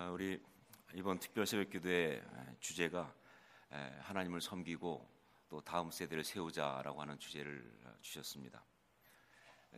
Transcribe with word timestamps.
아, 0.00 0.08
우리 0.08 0.42
이번 0.94 1.18
특별 1.18 1.44
새벽 1.44 1.68
기도의 1.68 2.24
주제가 2.58 3.14
하나님을 4.00 4.40
섬기고 4.40 5.06
또 5.46 5.60
다음 5.60 5.90
세대를 5.90 6.24
세우자라고 6.24 7.02
하는 7.02 7.18
주제를 7.18 7.70
주셨습니다. 8.00 8.64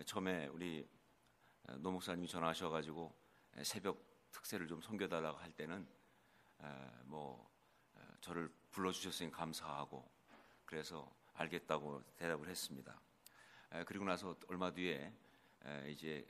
처음에 0.07 0.47
우리 0.47 0.89
노 1.79 1.91
목사님이 1.91 2.29
전화하셔가지고 2.29 3.13
새벽 3.65 4.31
특세를 4.31 4.69
좀 4.69 4.81
섬겨달라고 4.81 5.39
할 5.39 5.51
때는 5.51 5.89
뭐 7.07 7.51
저를 8.21 8.49
불러주셨으니 8.71 9.33
감사하고 9.33 10.09
그래서 10.65 11.13
알겠다고 11.35 12.01
대답을 12.17 12.49
했습니다. 12.49 13.01
그리고 13.87 14.05
나서 14.05 14.37
얼마 14.47 14.73
뒤에 14.73 15.13
이제 15.89 16.25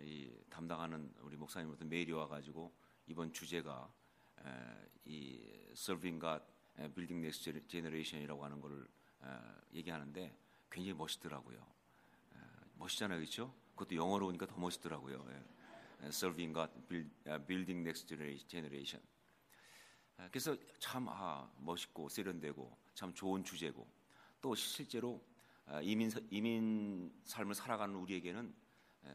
이 0.00 0.28
담당하는 0.50 1.14
우리 1.20 1.36
목사님부터 1.36 1.84
메일이 1.84 2.10
와가지고 2.10 2.81
이번 3.06 3.32
주제가 3.32 3.92
이 5.04 5.40
Serving 5.72 6.20
God 6.20 6.44
Building 6.94 7.24
Next 7.24 7.68
Generation이라고 7.68 8.44
하는 8.44 8.60
것을 8.60 8.86
얘기하는데 9.72 10.36
굉장히 10.70 10.94
멋있더라고요. 10.94 11.66
멋있잖아요, 12.74 13.18
그렇죠? 13.18 13.54
그것도 13.74 13.96
영어로 13.96 14.26
오니까 14.28 14.46
더 14.46 14.56
멋있더라고요. 14.56 15.26
Serving 16.04 16.54
God 16.54 16.72
Building 17.46 17.80
Next 17.80 18.06
Generation. 18.48 19.04
그래서 20.30 20.56
참 20.78 21.08
아, 21.08 21.50
멋있고 21.58 22.08
세련되고 22.08 22.78
참 22.94 23.12
좋은 23.12 23.42
주제고 23.42 23.88
또 24.40 24.54
실제로 24.54 25.24
이민 25.82 26.10
이민 26.30 27.12
삶을 27.24 27.54
살아가는 27.54 27.94
우리에게는 27.94 28.54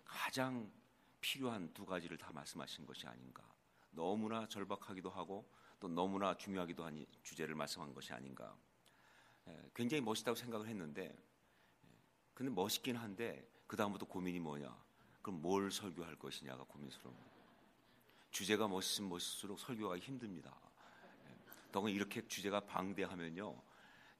가장 0.03 0.71
필요한 1.21 1.73
두 1.73 1.85
가지를 1.85 2.17
다 2.17 2.31
말씀하신 2.33 2.85
것이 2.85 3.07
아닌가. 3.07 3.43
너무나 3.97 4.47
절박하기도 4.47 5.09
하고 5.09 5.51
또 5.79 5.87
너무나 5.87 6.37
중요하기도 6.37 6.85
한 6.85 7.03
주제를 7.23 7.55
말씀한 7.55 7.95
것이 7.95 8.13
아닌가. 8.13 8.55
굉장히 9.73 10.01
멋있다고 10.01 10.35
생각을 10.35 10.67
했는데, 10.67 11.17
근데 12.35 12.51
멋있긴 12.51 12.95
한데 12.95 13.49
그 13.65 13.75
다음부터 13.75 14.05
고민이 14.05 14.39
뭐냐? 14.39 14.85
그럼 15.23 15.41
뭘 15.41 15.71
설교할 15.71 16.15
것이냐가 16.15 16.63
고민스러운 16.63 17.17
주제가 18.29 18.67
멋있으면 18.67 19.09
멋있을수록 19.09 19.59
설교가 19.59 19.97
힘듭니다. 19.97 20.55
더군 21.71 21.91
이렇게 21.91 22.25
주제가 22.27 22.61
방대하면요 22.61 23.59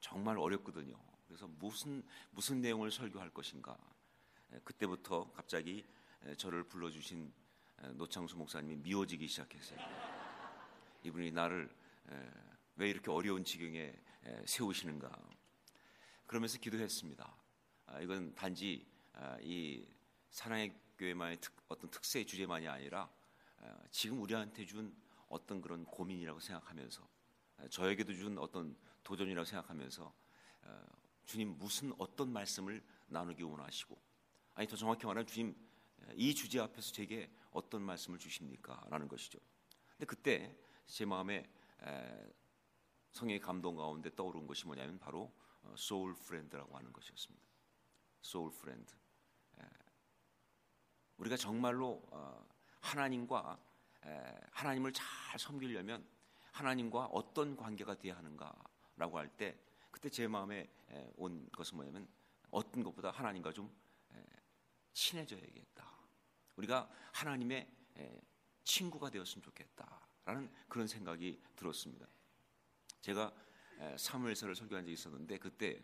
정말 0.00 0.38
어렵거든요. 0.38 0.98
그래서 1.28 1.46
무슨 1.46 2.02
무슨 2.32 2.60
내용을 2.60 2.90
설교할 2.90 3.30
것인가? 3.30 3.78
그때부터 4.64 5.30
갑자기 5.32 5.86
저를 6.36 6.64
불러주신 6.64 7.32
노창수 7.94 8.36
목사님이 8.36 8.76
미워지기 8.76 9.26
시작했어요. 9.28 9.78
이분이 11.04 11.32
나를 11.32 11.70
왜 12.76 12.90
이렇게 12.90 13.10
어려운 13.10 13.44
지경에 13.44 13.94
세우시는가? 14.46 15.10
그러면서 16.26 16.58
기도했습니다. 16.58 17.36
아, 17.86 18.00
이건 18.00 18.34
단지 18.34 18.86
아, 19.14 19.38
이 19.40 19.86
사랑의 20.30 20.74
교회만의 20.98 21.38
어떤 21.68 21.90
특세 21.90 22.24
주제만이 22.24 22.68
아니라 22.68 23.10
아, 23.60 23.78
지금 23.90 24.20
우리한테 24.20 24.66
준 24.66 24.94
어떤 25.28 25.62
그런 25.62 25.84
고민이라고 25.84 26.38
생각하면서 26.38 27.08
저에게도 27.70 28.14
준 28.14 28.38
어떤 28.38 28.76
도전이라고 29.02 29.44
생각하면서 29.44 30.14
주님 31.24 31.58
무슨 31.58 31.92
어떤 31.98 32.32
말씀을 32.32 32.82
나누기 33.08 33.42
원하시고 33.42 33.98
아니 34.54 34.66
더 34.68 34.76
정확히 34.76 35.06
말하면 35.06 35.26
주님 35.26 35.56
이 36.14 36.34
주제 36.34 36.60
앞에서 36.60 36.92
제게 36.92 37.30
어떤 37.50 37.82
말씀을 37.82 38.18
주십니까? 38.18 38.84
라는 38.88 39.08
것이죠. 39.08 39.38
근데 39.92 40.06
그때 40.06 40.56
제 40.86 41.04
마음에 41.04 41.48
성령의 43.10 43.40
감동 43.40 43.76
가운데 43.76 44.14
떠오른 44.14 44.46
것이 44.46 44.66
뭐냐면 44.66 44.98
바로 44.98 45.32
soul 45.76 46.14
friend라고 46.14 46.76
하는 46.76 46.92
것이었습니다. 46.92 47.46
soul 48.20 48.52
friend. 48.52 48.94
우리가 51.16 51.36
정말로 51.36 52.02
어, 52.12 52.46
하나님과 52.80 53.58
하나님을 54.52 54.92
잘 54.92 55.38
섬기려면 55.38 56.06
하나님과 56.52 57.06
어떤 57.06 57.56
관계가 57.56 57.96
되어야 57.96 58.18
하는가라고 58.18 59.18
할 59.18 59.28
때 59.36 59.58
그때 59.90 60.08
제 60.08 60.28
마음에 60.28 60.70
온 61.16 61.48
것은 61.50 61.76
뭐냐면 61.76 62.08
어떤 62.50 62.84
것보다 62.84 63.10
하나님과 63.10 63.52
좀 63.52 63.74
친해져야겠다. 64.92 65.97
우리가 66.58 66.90
하나님의 67.12 67.70
친구가 68.64 69.10
되었으면 69.10 69.42
좋겠다라는 69.42 70.50
그런 70.68 70.86
생각이 70.86 71.40
들었습니다. 71.54 72.06
제가 73.00 73.32
사무엘서를 73.96 74.56
설교한 74.56 74.84
적이 74.84 74.92
있었는데 74.94 75.38
그때 75.38 75.82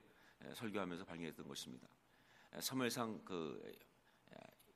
설교하면서 0.55 1.05
발견했던 1.05 1.47
것입니다. 1.47 1.89
사무엘상 2.61 3.25
그 3.25 3.73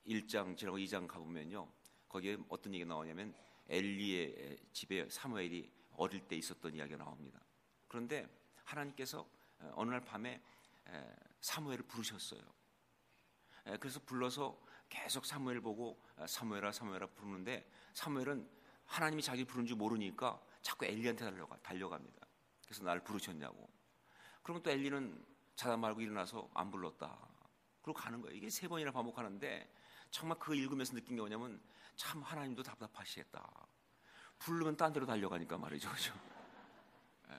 1장 0.07 0.57
지나고 0.57 0.79
2장 0.79 1.07
가보면요. 1.07 1.71
거기에 2.09 2.39
어떤 2.49 2.73
얘기가 2.75 2.89
나오냐면 2.89 3.35
엘리의 3.69 4.59
집에 4.73 5.09
사무엘이 5.11 5.71
어릴 5.97 6.27
때 6.27 6.37
있었던 6.37 6.75
이야기가 6.75 6.97
나옵니다. 6.97 7.45
그런데 7.89 8.27
하나님께서 8.65 9.29
어느 9.73 9.91
날 9.91 10.05
밤에 10.05 10.41
사무엘을 11.41 11.85
부르셨어요. 11.87 12.41
그래서 13.81 14.01
불러서 14.01 14.65
계속 14.88 15.26
사무엘 15.26 15.60
보고 15.60 16.03
아, 16.16 16.26
사무엘아 16.26 16.72
사무엘아 16.72 17.06
부르는데 17.09 17.71
사무엘은 17.94 18.49
하나님이 18.87 19.22
자기 19.22 19.44
부른 19.44 19.66
줄 19.66 19.76
모르니까 19.76 20.41
자꾸 20.62 20.87
엘리한테 20.87 21.25
달려가, 21.25 21.56
달려갑니다. 21.59 22.26
그래서 22.65 22.84
나를 22.84 23.03
부르셨냐고. 23.03 23.69
그러면 24.43 24.62
또 24.62 24.71
엘리는 24.71 25.25
자다 25.56 25.76
말고 25.76 26.00
일어나서 26.00 26.50
안 26.54 26.71
불렀다. 26.71 27.19
그리고 27.82 27.99
가는 27.99 28.21
거예요. 28.21 28.37
이게 28.37 28.49
세 28.49 28.69
번이나 28.69 28.91
반복하는데 28.91 29.75
정말 30.10 30.38
그 30.38 30.54
읽으면서 30.54 30.94
느낀 30.94 31.16
게 31.16 31.20
뭐냐면 31.20 31.60
참 31.97 32.22
하나님도 32.22 32.62
답답하시겠다. 32.62 33.66
부르면 34.38 34.76
딴 34.76 34.93
데로 34.93 35.05
달려가니까 35.05 35.59
말이죠. 35.59 35.91
그죠? 35.91 36.15
예. 37.31 37.34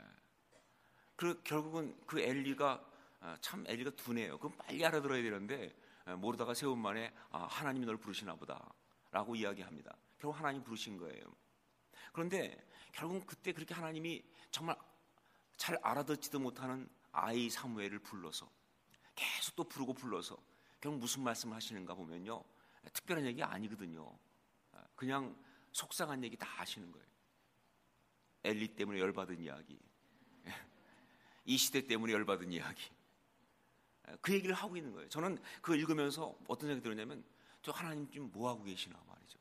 그 1.15 1.41
결국은 1.43 1.97
그 2.05 2.19
엘리가 2.19 2.85
아, 3.21 3.37
참 3.41 3.63
엘리가 3.67 3.91
둔해요. 3.91 4.37
그럼 4.37 4.55
빨리 4.57 4.85
알아들어야 4.85 5.21
되는데 5.21 5.75
모르다가 6.17 6.53
세운 6.53 6.79
만에 6.79 7.13
아, 7.29 7.45
하나님이 7.45 7.85
널 7.85 7.97
부르시나 7.97 8.35
보다라고 8.35 9.35
이야기합니다. 9.35 9.95
결국 10.17 10.37
하나님 10.37 10.63
부르신 10.63 10.97
거예요. 10.97 11.23
그런데 12.13 12.57
결국 12.91 13.25
그때 13.25 13.53
그렇게 13.53 13.73
하나님이 13.73 14.23
정말 14.51 14.77
잘 15.57 15.77
알아듣지도 15.81 16.39
못하는 16.39 16.89
아이 17.11 17.49
사무엘을 17.49 17.99
불러서 17.99 18.49
계속 19.15 19.55
또 19.55 19.63
부르고 19.63 19.93
불러서 19.93 20.37
결국 20.79 20.99
무슨 20.99 21.23
말씀을 21.23 21.55
하시는가 21.55 21.93
보면요. 21.93 22.43
특별한 22.93 23.25
얘기 23.25 23.43
아니거든요. 23.43 24.17
그냥 24.95 25.35
속상한 25.71 26.23
얘기 26.23 26.37
다 26.37 26.47
하시는 26.47 26.91
거예요. 26.91 27.07
엘리 28.43 28.75
때문에 28.75 28.99
열받은 28.99 29.39
이야기. 29.41 29.79
이 31.45 31.57
시대 31.57 31.85
때문에 31.85 32.13
열받은 32.13 32.51
이야기. 32.51 32.89
그 34.21 34.33
얘기를 34.33 34.55
하고 34.55 34.75
있는 34.77 34.93
거예요. 34.93 35.09
저는 35.09 35.37
그거 35.61 35.75
읽으면서 35.75 36.37
어떤 36.47 36.67
생각이 36.69 36.81
들었냐면 36.81 37.23
저 37.61 37.71
하나님 37.71 38.09
지금 38.09 38.31
뭐 38.31 38.49
하고 38.49 38.63
계시나 38.63 38.99
말이죠. 39.07 39.39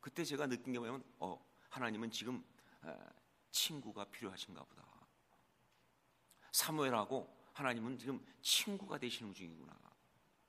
그때 0.00 0.24
제가 0.24 0.46
느낀 0.46 0.72
게 0.72 0.78
뭐냐면 0.78 1.04
어 1.18 1.44
하나님은 1.70 2.10
지금 2.10 2.44
친구가 3.50 4.04
필요하신가 4.06 4.64
보다. 4.64 4.82
사무엘하고 6.52 7.34
하나님은 7.54 7.98
지금 7.98 8.24
친구가 8.42 8.98
되시는 8.98 9.32
중이구나. 9.34 9.72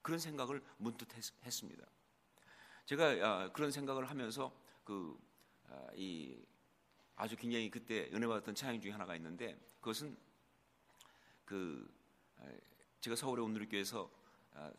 그런 0.02 0.20
생각을 0.20 0.62
문득 0.78 1.08
했, 1.16 1.52
습니다 1.52 1.86
제가 2.86 3.06
아, 3.06 3.52
그런 3.54 3.72
생각을 3.72 4.10
하면서 4.10 4.54
그이 4.84 6.46
아, 7.16 7.24
아주 7.24 7.38
굉장히 7.38 7.70
그때 7.70 8.10
은혜 8.14 8.28
받았던 8.28 8.54
찬양 8.54 8.82
중에 8.82 8.92
하나가 8.92 9.16
있는데 9.16 9.58
그것은 9.80 10.18
그 11.46 11.90
제가 13.04 13.18
서울의 13.18 13.44
온누리교회에서 13.44 14.10
아, 14.54 14.72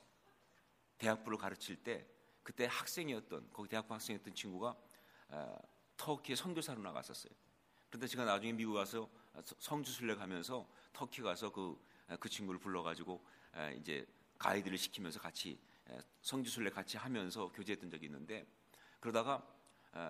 대학부를 0.96 1.36
가르칠 1.36 1.76
때 1.76 2.06
그때 2.42 2.64
학생이었던 2.64 3.50
거기 3.52 3.68
대학부 3.68 3.92
학생이었던 3.92 4.34
친구가 4.34 4.74
아, 5.28 5.58
터키에 5.98 6.34
선교사로 6.34 6.80
나갔었어요. 6.80 7.30
그런데 7.90 8.06
제가 8.06 8.24
나중에 8.24 8.54
미국 8.54 8.74
가서 8.74 9.10
성주순례 9.58 10.14
가면서 10.14 10.66
터키 10.94 11.20
가서 11.20 11.50
그, 11.52 11.78
아, 12.08 12.16
그 12.16 12.30
친구를 12.30 12.58
불러가지고 12.58 13.22
이제 13.78 14.06
가이드를 14.38 14.78
시키면서 14.78 15.20
같이 15.20 15.60
성주순례 16.22 16.70
같이 16.70 16.96
하면서 16.96 17.52
교제했던 17.52 17.90
적이 17.90 18.06
있는데 18.06 18.46
그러다가 19.00 19.46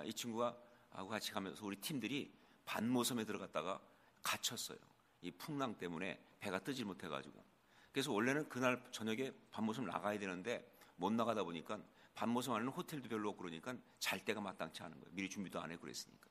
이 0.05 0.14
친구가 0.14 0.56
하고 0.90 1.08
같이 1.08 1.32
가면서 1.32 1.67
우리 1.67 1.76
팀들이 1.76 2.32
반모섬에 2.64 3.25
들어갔다가 3.25 3.82
갇혔어요. 4.22 4.78
이 5.20 5.32
풍랑 5.32 5.76
때문에 5.78 6.25
배가 6.38 6.60
뜨지 6.60 6.84
못해가지고 6.84 7.54
그래서 7.94 8.11
원래는 8.11 8.49
그날 8.49 8.82
저녁에 8.91 9.32
밤모습 9.52 9.85
나가야 9.87 10.19
되는데 10.19 10.69
못 10.96 11.12
나가다 11.12 11.44
보니까 11.44 11.81
반모섬 12.14 12.52
안에는 12.56 12.73
호텔도 12.73 13.08
별로 13.08 13.31
없고 13.31 13.44
그러니까 13.44 13.76
잘 14.00 14.25
때가 14.25 14.41
마땅치 14.41 14.82
않은 14.82 14.99
거예요. 14.99 15.14
미리 15.14 15.31
준비도 15.31 15.61
안 15.61 15.70
해 15.70 15.76
그랬으니까. 15.76 16.29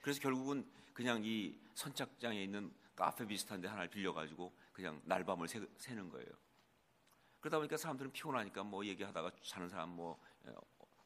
그래서 0.00 0.20
결국은 0.20 0.64
그냥 0.92 1.22
이 1.24 1.58
선착장에 1.74 2.40
있는 2.40 2.72
카페 2.94 3.26
비슷한 3.26 3.60
데 3.60 3.66
하나를 3.66 3.90
빌려가지고 3.90 4.56
그냥 4.72 5.02
날밤을 5.04 5.48
새, 5.48 5.66
새는 5.76 6.08
거예요. 6.08 6.28
그러다 7.40 7.58
보니까 7.58 7.76
사람들은 7.76 8.12
피곤하니까 8.12 8.62
뭐 8.62 8.86
얘기하다가 8.86 9.32
자는 9.42 9.68
사람 9.68 9.88
뭐 9.88 10.22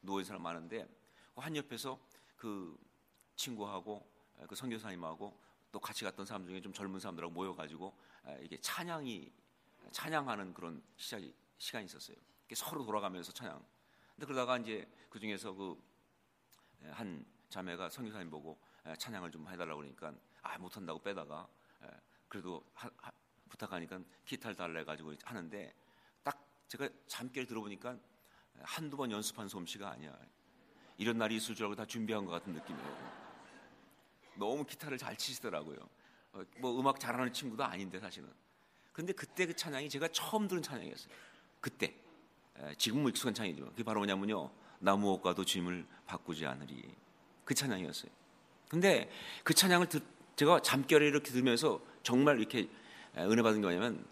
누워 0.03 0.19
있는 0.19 0.27
사람 0.27 0.43
많은데 0.43 0.87
한 1.35 1.55
옆에서 1.55 1.99
그 2.35 2.77
친구하고 3.35 4.07
그 4.47 4.53
선교사님하고 4.53 5.41
또 5.71 5.79
같이 5.79 6.03
갔던 6.03 6.27
사람 6.27 6.45
중에 6.45 6.61
좀 6.61 6.71
젊은 6.71 6.99
사람들하고 6.99 7.33
모여가지고 7.33 7.97
이게 8.41 8.61
찬양이 8.61 9.31
찬양하는 9.91 10.53
그런 10.53 10.81
시작이 10.95 11.33
시간이 11.57 11.85
있었어요. 11.85 12.17
서로 12.53 12.85
돌아가면서 12.85 13.31
찬양. 13.31 13.63
근데 14.15 14.25
그러다가 14.25 14.57
이제 14.57 14.87
그 15.09 15.19
중에서 15.19 15.53
그 15.53 15.87
한 16.91 17.25
자매가 17.49 17.89
선교사님 17.89 18.29
보고 18.29 18.59
찬양을 18.97 19.31
좀 19.31 19.47
해달라고 19.47 19.79
그러니까 19.79 20.13
아 20.41 20.57
못한다고 20.57 21.01
빼다가 21.01 21.47
그래도 22.27 22.63
하, 22.73 22.89
하, 22.97 23.11
부탁하니까 23.49 23.99
기타를 24.25 24.55
달래 24.55 24.83
가지고 24.83 25.13
하는데 25.23 25.73
딱 26.23 26.45
제가 26.67 26.89
잠결 27.07 27.45
들어보니까 27.45 27.97
한두 28.59 28.97
번 28.97 29.11
연습한 29.11 29.47
솜씨가 29.47 29.89
아니야. 29.91 30.17
이런 30.97 31.17
날이 31.17 31.35
있을 31.35 31.53
줄 31.55 31.65
알고 31.65 31.75
다 31.75 31.85
준비한 31.85 32.25
것 32.25 32.31
같은 32.31 32.53
느낌이에요. 32.53 33.17
너무 34.35 34.65
기타를 34.65 34.97
잘 34.97 35.15
치시더라고요. 35.15 35.77
어, 36.33 36.43
뭐 36.59 36.79
음악 36.79 36.99
잘하는 36.99 37.31
친구도 37.31 37.63
아닌데 37.63 37.99
사실은. 37.99 38.33
그런데 38.97 39.13
그때 39.13 39.45
그 39.45 39.55
찬양이 39.55 39.89
제가 39.89 40.07
처음 40.11 40.47
들은 40.47 40.63
찬양이었어요. 40.63 41.13
그때. 41.61 41.93
지금은 42.79 43.09
익숙한 43.09 43.35
찬양이지만 43.35 43.69
그게 43.69 43.83
바로 43.83 43.99
뭐냐면요. 43.99 44.49
나무 44.79 45.11
옷과도 45.11 45.45
짐을 45.45 45.85
바꾸지 46.07 46.47
않으리. 46.47 46.83
그 47.45 47.53
찬양이었어요. 47.53 48.09
근데 48.67 49.07
그 49.43 49.53
찬양을 49.53 49.87
듣, 49.89 50.03
제가 50.35 50.63
잠결에 50.63 51.05
이렇게 51.05 51.29
들으면서 51.29 51.79
정말 52.01 52.39
이렇게 52.39 52.69
은혜 53.15 53.43
받은 53.43 53.61
게 53.61 53.67
뭐냐면 53.67 54.03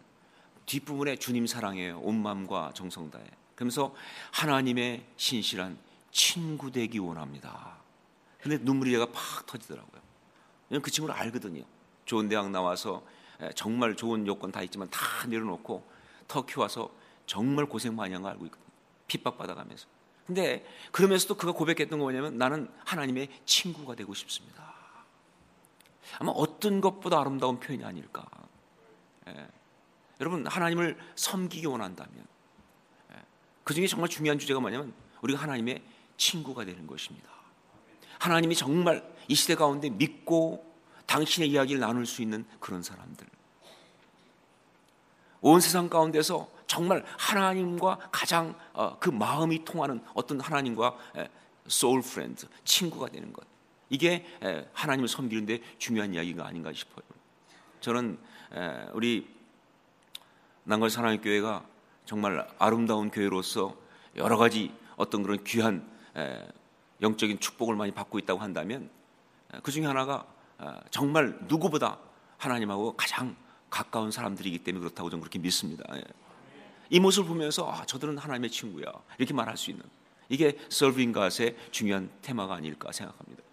뒷부분에 0.68 1.16
주님 1.16 1.48
사랑해요. 1.48 1.98
온 2.02 2.22
마음과 2.22 2.74
정성 2.76 3.10
다해. 3.10 3.26
그러면서 3.56 3.96
하나님의 4.34 5.04
신실한 5.18 5.80
친구 6.12 6.70
되기 6.72 7.00
원합니다. 7.00 7.80
근데 8.40 8.60
눈물이 8.60 8.92
제가 8.92 9.08
팍 9.08 9.48
터지더라고요. 9.48 10.00
그 10.84 10.92
친구를 10.92 11.16
알거든요. 11.16 11.64
좋은 12.06 12.30
대학 12.30 12.52
나와서 12.52 13.04
정말 13.56 13.96
좋은 13.96 14.26
요건 14.28 14.52
다 14.52 14.62
있지만 14.62 14.90
다 14.90 15.00
내려놓고 15.28 15.88
터키 16.28 16.60
와서 16.60 16.90
정말 17.26 17.66
고생 17.66 17.96
많이 17.96 18.14
한 18.14 18.22
거 18.22 18.30
알고 18.30 18.46
있거든요. 18.46 18.66
핍박받아가면서. 19.08 19.88
근데 20.26 20.66
그러면서도 20.92 21.36
그가 21.36 21.52
고백했던 21.52 22.00
거 22.00 22.06
뭐냐면 22.06 22.38
나는 22.38 22.72
하나님의 22.86 23.30
친구가 23.46 23.96
되고 23.96 24.14
싶습니다. 24.14 24.74
아마 26.18 26.32
어떤 26.32 26.82
것보다 26.82 27.20
아름다운 27.20 27.60
표현이 27.60 27.84
아닐까. 27.84 28.26
예. 29.28 29.48
여러분 30.20 30.48
하나님을 30.48 30.98
섬기기 31.16 31.66
원한다면 31.68 32.26
예. 33.14 33.22
그 33.64 33.74
중에 33.74 33.86
정말 33.88 34.10
중요한 34.10 34.40
주제가 34.40 34.60
뭐냐면 34.60 34.94
우리가 35.22 35.42
하나님의 35.42 35.84
친구가 36.18 36.66
되는 36.66 36.88
것입니다. 36.88 37.30
하나님이 38.20 38.56
정말 38.56 39.08
이 39.28 39.36
시대 39.36 39.56
가운데 39.56 39.90
믿고 39.90 40.75
당신의 41.06 41.50
이야기를 41.50 41.80
나눌 41.80 42.06
수 42.06 42.22
있는 42.22 42.46
그런 42.60 42.84
사람들. 42.84 43.28
온 45.42 45.62
세상 45.62 45.90
가운데서 45.90 46.50
정말 46.68 47.06
하나님과 47.18 48.10
가장 48.12 48.58
어, 48.74 48.98
그 49.00 49.10
마음이 49.10 49.64
통하는 49.64 50.02
어떤 50.14 50.40
하나님과 50.40 50.98
Soul 51.68 52.02
friend, 52.02 52.48
친구가 52.64 53.10
되는 53.10 53.32
것. 53.32 53.46
이게 53.90 54.26
하나님을 54.74 55.08
섬기는데 55.08 55.62
중요한 55.78 56.14
이야기가 56.14 56.46
아닌가 56.46 56.74
싶어요. 56.74 57.06
저는 57.82 58.18
우리 58.94 59.28
난걸 60.64 60.90
사랑의 60.90 61.22
교회가 61.22 61.64
정말 62.06 62.48
아름다운 62.58 63.12
교회로서 63.12 63.76
여러 64.16 64.38
가지 64.38 64.74
어떤 64.96 65.22
그런 65.22 65.44
귀한 65.44 65.88
영적인 67.02 67.40
축복을 67.40 67.76
많이 67.76 67.92
받고 67.92 68.18
있다고 68.20 68.40
한다면 68.40 68.90
그 69.62 69.72
중에 69.72 69.86
하나가 69.86 70.16
어, 70.16 70.35
정말 70.90 71.38
누구보다 71.48 72.00
하나님하고 72.38 72.96
가장 72.96 73.36
가까운 73.70 74.12
사람들이기 74.12 74.60
때문에 74.60 74.82
그렇다고 74.82 75.10
저는 75.10 75.22
그렇게 75.22 75.40
믿습니다. 75.40 75.84
예. 75.96 76.04
이 76.90 77.00
모습을 77.00 77.28
보면서 77.28 77.70
아, 77.72 77.86
저들은 77.86 78.18
하나님의 78.18 78.50
친구야 78.50 78.86
이렇게 79.18 79.34
말할 79.34 79.58
수 79.58 79.72
있는 79.72 79.84
이게 80.30 80.58
Serving 80.70 81.12
God의 81.12 81.56
중요한 81.72 82.10
테마가 82.22 82.56
아닐까 82.56 82.92
생각합니다. 82.92 83.44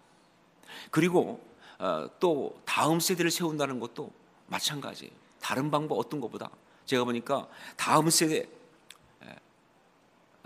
그리고 0.91 1.43
어, 1.79 2.07
또 2.19 2.61
다음 2.65 2.99
세대를 2.99 3.31
세운다는 3.31 3.79
것도 3.79 4.11
마찬가지예요. 4.47 5.11
다른 5.41 5.71
방법 5.71 5.99
어떤 5.99 6.21
것보다 6.21 6.49
제가 6.85 7.03
보니까 7.03 7.47
다음 7.75 8.09
세대 8.09 8.47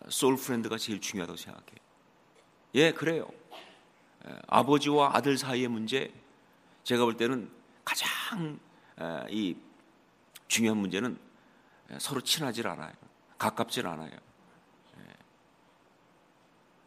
Soul 0.10 0.38
Friend가 0.38 0.78
제일 0.78 1.02
중요하다고 1.02 1.38
생각해요. 1.38 1.78
예, 2.76 2.92
그래요. 2.92 3.28
아버지와 4.48 5.12
아들 5.16 5.38
사이의 5.38 5.68
문제, 5.68 6.12
제가 6.88 7.04
볼 7.04 7.18
때는 7.18 7.52
가장 7.84 8.58
이 9.30 9.58
중요한 10.48 10.78
문제는 10.78 11.20
서로 11.98 12.22
친하질 12.22 12.66
않아요. 12.66 12.94
가깝질 13.38 13.86
않아요. 13.86 14.12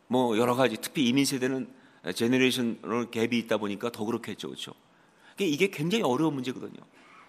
뭐 0.07 0.39
여러 0.39 0.55
가지 0.55 0.79
특히 0.81 1.07
이민 1.07 1.27
세대는 1.27 1.71
generation 2.15 3.11
gap이 3.11 3.35
있다 3.35 3.59
보니까 3.59 3.91
더 3.91 4.07
그렇겠죠, 4.07 4.49
그렇죠? 4.49 4.73
이게 5.39 5.69
굉장히 5.69 6.03
어려운 6.03 6.33
문제거든요. 6.33 6.81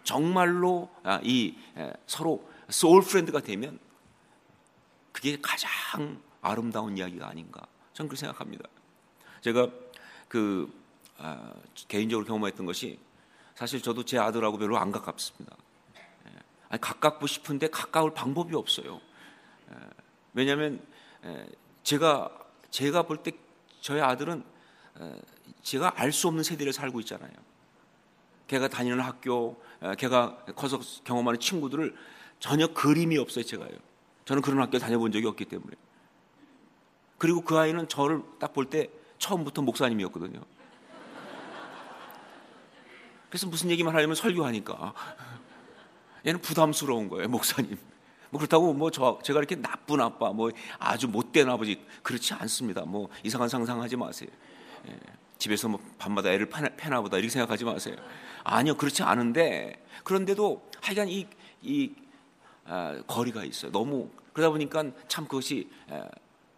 정말로 0.05 0.89
아, 1.03 1.19
이 1.23 1.57
서로 2.07 2.49
Soul 2.69 3.03
Friend가 3.03 3.41
되면 3.41 3.79
그게 5.11 5.37
가장 5.41 6.21
아름다운 6.39 6.97
이야기가 6.97 7.27
아닌가. 7.27 7.67
저는 7.91 8.07
그렇게 8.07 8.21
생각합니다. 8.21 8.63
제가 9.41 9.67
그 10.29 10.73
아, 10.73 10.80
개인적으로 11.87 12.25
경험했던 12.25 12.65
것이 12.65 12.99
사실 13.55 13.81
저도 13.81 14.03
제 14.03 14.17
아들하고 14.17 14.57
별로 14.57 14.77
안 14.77 14.91
가깝습니다. 14.91 15.55
예. 16.27 16.31
아니, 16.69 16.81
가깝고 16.81 17.27
싶은데 17.27 17.69
가까울 17.69 18.13
방법이 18.13 18.55
없어요. 18.55 18.99
예. 19.71 19.75
왜냐하면 20.33 20.81
예, 21.25 21.45
제가 21.83 22.29
제가 22.69 23.03
볼 23.03 23.21
때 23.23 23.31
저희 23.81 23.99
아들은 23.99 24.43
제가 25.63 25.93
알 25.95 26.11
수 26.11 26.27
없는 26.27 26.43
세대를 26.43 26.73
살고 26.73 26.99
있잖아요. 27.01 27.31
걔가 28.47 28.67
다니는 28.67 28.99
학교, 28.99 29.61
걔가 29.97 30.45
커서 30.55 30.79
경험하는 31.03 31.39
친구들을 31.39 31.95
전혀 32.39 32.67
그림이 32.67 33.17
없어요, 33.17 33.45
제가요. 33.45 33.71
저는 34.25 34.41
그런 34.41 34.59
학교 34.61 34.77
다녀본 34.77 35.11
적이 35.11 35.27
없기 35.27 35.45
때문에. 35.45 35.75
그리고 37.17 37.41
그 37.41 37.57
아이는 37.57 37.87
저를 37.87 38.21
딱 38.39 38.53
볼 38.53 38.65
때 38.69 38.89
처음부터 39.19 39.61
목사님이었거든요. 39.61 40.41
그래서 43.31 43.47
무슨 43.47 43.71
얘기만 43.71 43.95
하려면 43.95 44.13
설교하니까 44.15 44.93
얘는 46.27 46.41
부담스러운 46.41 47.07
거예요, 47.07 47.29
목사님. 47.29 47.77
뭐 48.29 48.39
그렇다고 48.39 48.73
뭐 48.73 48.91
저 48.91 49.19
제가 49.23 49.39
이렇게 49.39 49.55
나쁜 49.55 50.01
아빠, 50.01 50.31
뭐 50.33 50.51
아주 50.77 51.07
못된 51.07 51.49
아버지 51.49 51.81
그렇지 52.03 52.33
않습니다. 52.33 52.81
뭐 52.81 53.07
이상한 53.23 53.47
상상하지 53.47 53.95
마세요. 53.95 54.29
예, 54.89 54.99
집에서 55.37 55.69
뭐 55.69 55.79
밤마다 55.97 56.29
애를 56.29 56.49
패나 56.49 57.01
보다 57.01 57.17
이렇게 57.17 57.29
생각하지 57.29 57.63
마세요. 57.63 57.95
아니요, 58.43 58.75
그렇지 58.75 59.01
않은데 59.01 59.81
그런데도 60.03 60.69
하여간 60.81 61.07
이, 61.07 61.25
이 61.61 61.93
아, 62.65 63.01
거리가 63.07 63.45
있어요. 63.45 63.71
너무 63.71 64.09
그러다 64.33 64.51
보니까 64.51 64.83
참 65.07 65.23
그것이 65.25 65.69
에, 65.89 66.01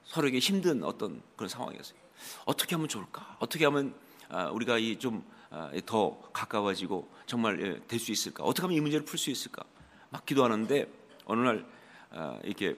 서로에게 0.06 0.40
힘든 0.40 0.84
어떤 0.84 1.22
그런 1.36 1.50
상황이었어요. 1.50 2.00
어떻게 2.46 2.74
하면 2.76 2.88
좋을까? 2.88 3.38
어떻게 3.40 3.66
하면 3.66 3.94
아, 4.30 4.46
우리가 4.48 4.80
이좀 4.80 5.24
더 5.86 6.20
아, 6.24 6.30
가까워지고 6.34 7.08
정말 7.28 7.62
예, 7.62 7.80
될수 7.88 8.12
있을까? 8.12 8.44
어떻게 8.44 8.64
하면 8.64 8.78
이 8.78 8.82
문제를 8.82 9.06
풀 9.06 9.20
수 9.20 9.30
있을까? 9.30 9.64
막 10.10 10.26
기도하는데 10.26 10.92
어느 11.26 11.42
날 11.42 11.66
아, 12.12 12.40
이렇게 12.44 12.76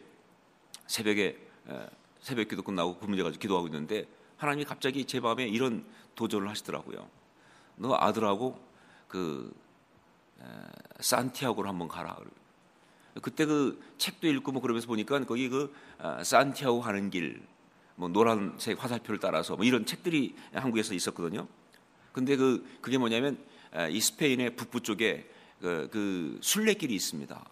새벽에 0.88 1.38
새벽 2.20 2.48
기도 2.48 2.62
끝나고 2.64 2.98
그 2.98 3.06
문제 3.06 3.24
가지고 3.24 3.42
기도하고 3.42 3.68
있는데 3.68 4.08
하나님이 4.38 4.66
갑자기 4.66 5.06
제 5.06 5.20
마음에 5.20 5.48
이런 5.48 5.86
도전을 6.16 6.50
하시더라고요. 6.50 7.08
너 7.78 7.96
아들하고 7.96 8.60
그 9.08 9.54
산티아고를 11.00 11.70
한번 11.70 11.88
가라. 11.88 12.18
그때 13.22 13.46
그 13.46 13.82
책도 13.98 14.28
읽고 14.28 14.52
뭐 14.52 14.62
그러면서 14.62 14.88
보니까 14.88 15.24
거기 15.24 15.48
그 15.48 15.74
아, 15.98 16.22
산티아고 16.24 16.82
가는 16.82 17.10
길, 17.10 17.42
뭐 17.96 18.10
노란색 18.10 18.84
화살표를 18.84 19.20
따라서 19.20 19.56
뭐 19.56 19.64
이런 19.64 19.86
책들이 19.86 20.36
한국에서 20.54 20.94
있었거든요. 20.94 21.48
근데 22.16 22.38
그 22.38 22.66
그게 22.80 22.98
뭐냐면 22.98 23.38
아, 23.74 23.90
이 23.90 24.00
스페인의 24.00 24.56
북부 24.56 24.80
쪽에 24.80 25.30
그, 25.60 25.90
그 25.92 26.40
순례길이 26.42 26.96
있습니다. 26.96 27.46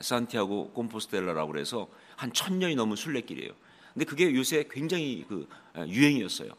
산티아고 0.00 0.72
콤포스텔라라고 0.72 1.52
그래서 1.52 1.86
한 2.16 2.32
천 2.32 2.58
년이 2.58 2.74
넘은 2.74 2.96
순례길이에요. 2.96 3.52
근데 3.94 4.04
그게 4.04 4.34
요새 4.34 4.66
굉장히 4.68 5.24
그 5.28 5.48
유행이었어요. 5.76 6.50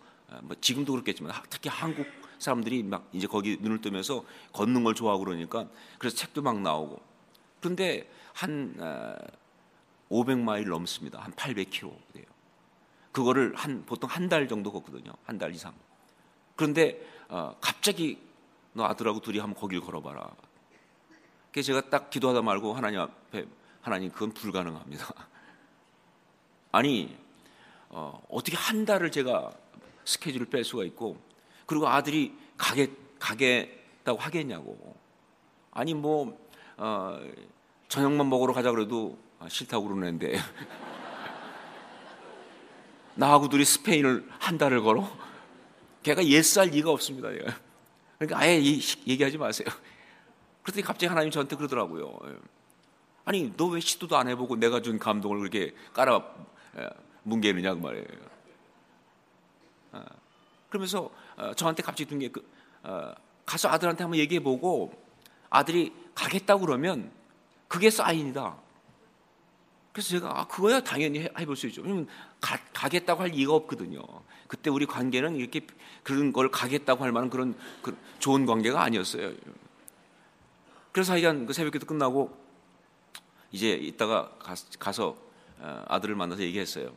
뭐 0.43 0.55
지금도 0.61 0.93
그렇겠지만 0.93 1.33
특히 1.49 1.69
한국 1.69 2.07
사람들이 2.39 2.81
막 2.83 3.09
이제 3.11 3.27
거기 3.27 3.57
눈을 3.59 3.81
뜨면서 3.81 4.23
걷는 4.53 4.85
걸 4.85 4.95
좋아하고 4.95 5.25
그러니까 5.25 5.67
그래서 5.97 6.15
책도 6.15 6.41
막 6.41 6.61
나오고 6.61 7.01
그런데 7.59 8.09
한 8.33 8.73
500마일 10.09 10.69
넘습니다. 10.69 11.19
한 11.19 11.33
800km 11.33 11.91
돼요. 12.13 12.25
그거를 13.11 13.53
한 13.55 13.83
보통 13.85 14.09
한 14.09 14.29
달 14.29 14.47
정도 14.47 14.71
걷거든요. 14.71 15.11
한 15.25 15.37
달 15.37 15.53
이상. 15.53 15.73
그런데 16.55 17.05
어, 17.29 17.55
갑자기 17.61 18.19
너 18.73 18.85
아들하고 18.85 19.21
둘이 19.21 19.39
한번 19.39 19.59
거길 19.59 19.81
걸어봐라. 19.81 20.29
그래서 21.51 21.67
제가 21.67 21.89
딱 21.89 22.09
기도하다 22.09 22.41
말고 22.41 22.73
하나님 22.73 22.99
앞에 22.99 23.45
하나님 23.81 24.11
그건 24.11 24.33
불가능합니다. 24.33 25.13
아니 26.71 27.15
어, 27.89 28.21
어떻게 28.29 28.57
한 28.57 28.85
달을 28.85 29.11
제가 29.11 29.51
스케줄을 30.05 30.47
뺄 30.47 30.63
수가 30.63 30.83
있고 30.85 31.17
그리고 31.65 31.87
아들이 31.87 32.35
가게 32.57 32.91
가겠다고 33.19 34.19
하겠냐고. 34.19 34.95
아니 35.71 35.93
뭐 35.93 36.37
어, 36.77 37.19
저녁만 37.89 38.27
먹으러 38.27 38.53
가자 38.53 38.71
그래도 38.71 39.17
싫다고 39.47 39.87
그러는데 39.87 40.39
나하고 43.15 43.49
둘이 43.49 43.65
스페인을 43.65 44.27
한 44.39 44.57
달을 44.57 44.81
걸어? 44.81 45.28
걔가 46.03 46.25
옛살 46.25 46.69
리가 46.69 46.91
없습니다. 46.91 47.33
얘가. 47.33 47.57
그러니까 48.17 48.39
아예 48.39 48.57
얘기하지 48.61 49.37
마세요. 49.37 49.67
그랬더니 50.63 50.83
갑자기 50.83 51.07
하나님 51.07 51.31
저한테 51.31 51.55
그러더라고요. 51.55 52.17
아니 53.25 53.53
너 53.55 53.67
왜 53.67 53.79
시도도 53.79 54.17
안 54.17 54.27
해보고 54.27 54.55
내가 54.55 54.81
준 54.81 54.97
감동을 54.97 55.37
그렇게 55.39 55.73
깔아 55.93 56.23
뭉개느냐 57.23 57.75
그 57.75 57.79
말이에요. 57.79 58.05
어, 59.91 60.03
그러면서 60.69 61.09
어, 61.35 61.53
저한테 61.53 61.83
갑자기 61.83 62.09
든게 62.09 62.29
그, 62.29 62.47
어, 62.83 63.13
가서 63.45 63.69
아들한테 63.69 64.03
한번 64.03 64.19
얘기해보고 64.19 64.93
아들이 65.49 65.93
가겠다고 66.15 66.65
그러면 66.65 67.11
그게 67.67 67.89
사인이다. 67.89 68.57
그래서 69.91 70.09
제가 70.09 70.39
아, 70.39 70.47
그거야 70.47 70.81
당연히 70.81 71.19
해, 71.21 71.29
해볼 71.37 71.55
수 71.55 71.67
있죠. 71.67 71.81
왜냐면 71.81 72.07
가, 72.39 72.57
가겠다고 72.73 73.21
할 73.23 73.33
이유가 73.33 73.55
없거든요. 73.55 74.01
그때 74.47 74.69
우리 74.69 74.85
관계는 74.85 75.35
이렇게 75.35 75.61
그런 76.03 76.31
걸 76.31 76.49
가겠다고 76.51 77.03
할 77.03 77.11
만한 77.11 77.29
그런 77.29 77.55
그 77.81 77.97
좋은 78.19 78.45
관계가 78.45 78.81
아니었어요. 78.81 79.33
그래서 80.91 81.13
하여간 81.13 81.45
그 81.45 81.53
새벽기도 81.53 81.85
끝나고 81.85 82.35
이제 83.51 83.71
이따가 83.71 84.31
가, 84.79 84.91
서 84.91 85.17
어, 85.59 85.83
아들을 85.87 86.15
만나서 86.15 86.41
얘기했어요. 86.43 86.93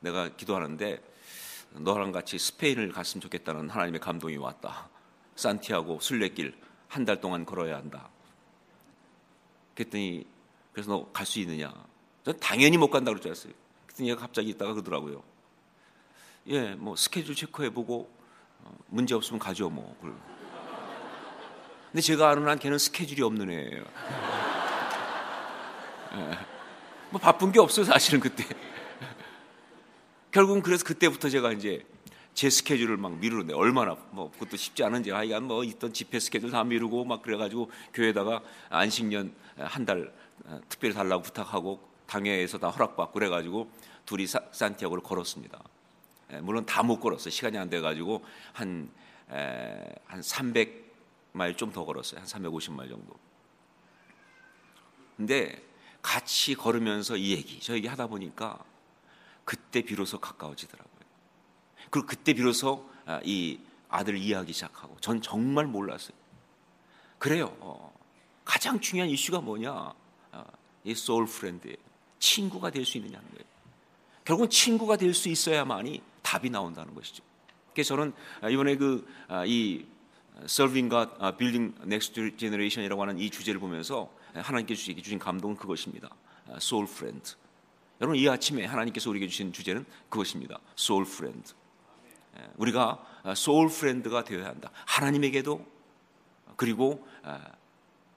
내가 0.00 0.28
기도하는데 0.28 1.00
너랑 1.74 2.12
같이 2.12 2.38
스페인을 2.38 2.92
갔으면 2.92 3.22
좋겠다는 3.22 3.70
하나님의 3.70 4.00
감동이 4.00 4.36
왔다. 4.36 4.88
산티아고 5.36 6.00
순례길 6.00 6.54
한 6.88 7.06
달 7.06 7.20
동안 7.20 7.46
걸어야 7.46 7.76
한다. 7.76 8.10
그랬더니 9.74 10.26
그래서 10.72 10.90
너 10.92 11.12
갈 11.12 11.24
수 11.24 11.38
있느냐? 11.40 11.72
전 12.24 12.38
당연히 12.38 12.76
못 12.76 12.90
간다고 12.90 13.18
그랬어요. 13.18 13.52
그랬더니 13.86 14.10
얘가 14.10 14.20
갑자기 14.20 14.50
있다가 14.50 14.72
그러더라고요. 14.74 15.22
예, 16.48 16.74
뭐 16.74 16.96
스케줄 16.96 17.34
체크해보고 17.34 18.10
어, 18.64 18.78
문제 18.88 19.14
없으면 19.14 19.38
가죠 19.38 19.70
뭐. 19.70 19.96
근데 21.90 22.00
제가 22.00 22.30
아는 22.30 22.48
한 22.48 22.58
걔는 22.58 22.78
스케줄이 22.78 23.22
없는 23.22 23.50
애예요. 23.50 23.84
예, 26.14 26.38
뭐 27.10 27.20
바쁜 27.20 27.52
게 27.52 27.60
없어요 27.60 27.84
사실은 27.84 28.20
그때. 28.20 28.44
결국은 30.30 30.62
그래서 30.62 30.84
그때부터 30.84 31.28
제가 31.28 31.52
이제 31.52 31.84
제 32.34 32.48
스케줄을 32.48 32.96
막 32.96 33.12
미루는데 33.18 33.52
얼마나 33.52 33.96
뭐 34.10 34.30
그것도 34.32 34.56
쉽지 34.56 34.82
않은지 34.82 35.10
하여간 35.10 35.44
뭐 35.44 35.62
있던 35.64 35.92
집회 35.92 36.18
스케줄 36.18 36.50
다 36.50 36.64
미루고 36.64 37.04
막 37.04 37.20
그래가지고 37.22 37.70
교회에다가 37.92 38.42
안식년 38.70 39.34
한달 39.58 40.12
어, 40.44 40.60
특별히 40.68 40.94
달라고 40.94 41.22
부탁하고 41.22 41.91
당회에서 42.12 42.58
다 42.58 42.68
허락받고 42.68 43.12
그래가지고 43.12 43.70
둘이 44.04 44.26
사, 44.26 44.40
산티아고를 44.52 45.02
걸었습니다. 45.02 45.62
예, 46.32 46.40
물론 46.40 46.66
다 46.66 46.82
못 46.82 47.00
걸었어요. 47.00 47.30
시간이 47.30 47.56
안 47.56 47.70
돼가지고 47.70 48.24
한, 48.52 48.90
에, 49.30 49.94
한 50.06 50.20
300마일 50.20 51.56
좀 51.56 51.72
더 51.72 51.84
걸었어요. 51.84 52.20
한 52.20 52.26
350마일 52.26 52.90
정도. 52.90 53.14
근데 55.16 55.62
같이 56.02 56.54
걸으면서 56.54 57.16
이 57.16 57.32
얘기, 57.32 57.60
저 57.60 57.74
얘기 57.74 57.86
하다 57.86 58.08
보니까 58.08 58.58
그때 59.44 59.82
비로소 59.82 60.18
가까워지더라고요. 60.20 60.92
그리고 61.90 62.06
그때 62.06 62.32
비로소 62.34 62.88
아, 63.06 63.20
이 63.24 63.58
아들 63.88 64.16
이해하기 64.16 64.52
시작하고 64.52 64.96
전 65.00 65.22
정말 65.22 65.66
몰랐어요. 65.66 66.16
그래요. 67.18 67.56
어, 67.60 67.92
가장 68.44 68.80
중요한 68.80 69.08
이슈가 69.10 69.40
뭐냐? 69.40 69.94
아, 70.32 70.44
이 70.84 70.94
Soul 70.94 71.26
Friend예요. 71.26 71.91
친구가 72.22 72.70
될 72.70 72.84
수 72.86 72.98
있느냐는 72.98 73.28
거예요. 73.30 73.44
결국은 74.24 74.48
친구가 74.48 74.96
될 74.96 75.12
수 75.12 75.28
있어야만이 75.28 76.00
답이 76.22 76.50
나온다는 76.50 76.94
것이죠. 76.94 77.24
그래서 77.72 77.96
저는 77.96 78.12
이번에 78.48 78.76
그이 78.76 79.04
아, 79.28 79.44
Serving 80.44 80.88
God, 80.88 81.10
Building 81.36 81.74
Next 81.82 82.14
Generation이라고 82.36 83.02
하는 83.02 83.18
이 83.18 83.28
주제를 83.28 83.60
보면서 83.60 84.08
하나님께 84.34 84.74
주신 84.74 85.18
감동은 85.18 85.56
그것입니다. 85.56 86.08
Soul 86.56 86.86
Friend. 86.88 87.34
여러분 88.00 88.16
이 88.18 88.28
아침에 88.28 88.64
하나님께서 88.64 89.10
우리에게 89.10 89.26
주신 89.28 89.52
주제는 89.52 89.84
그것입니다. 90.08 90.58
Soul 90.78 91.04
Friend. 91.06 91.54
우리가 92.56 93.04
Soul 93.26 93.68
Friend가 93.70 94.24
되어야 94.24 94.46
한다. 94.46 94.70
하나님에게도 94.86 95.66
그리고 96.56 97.06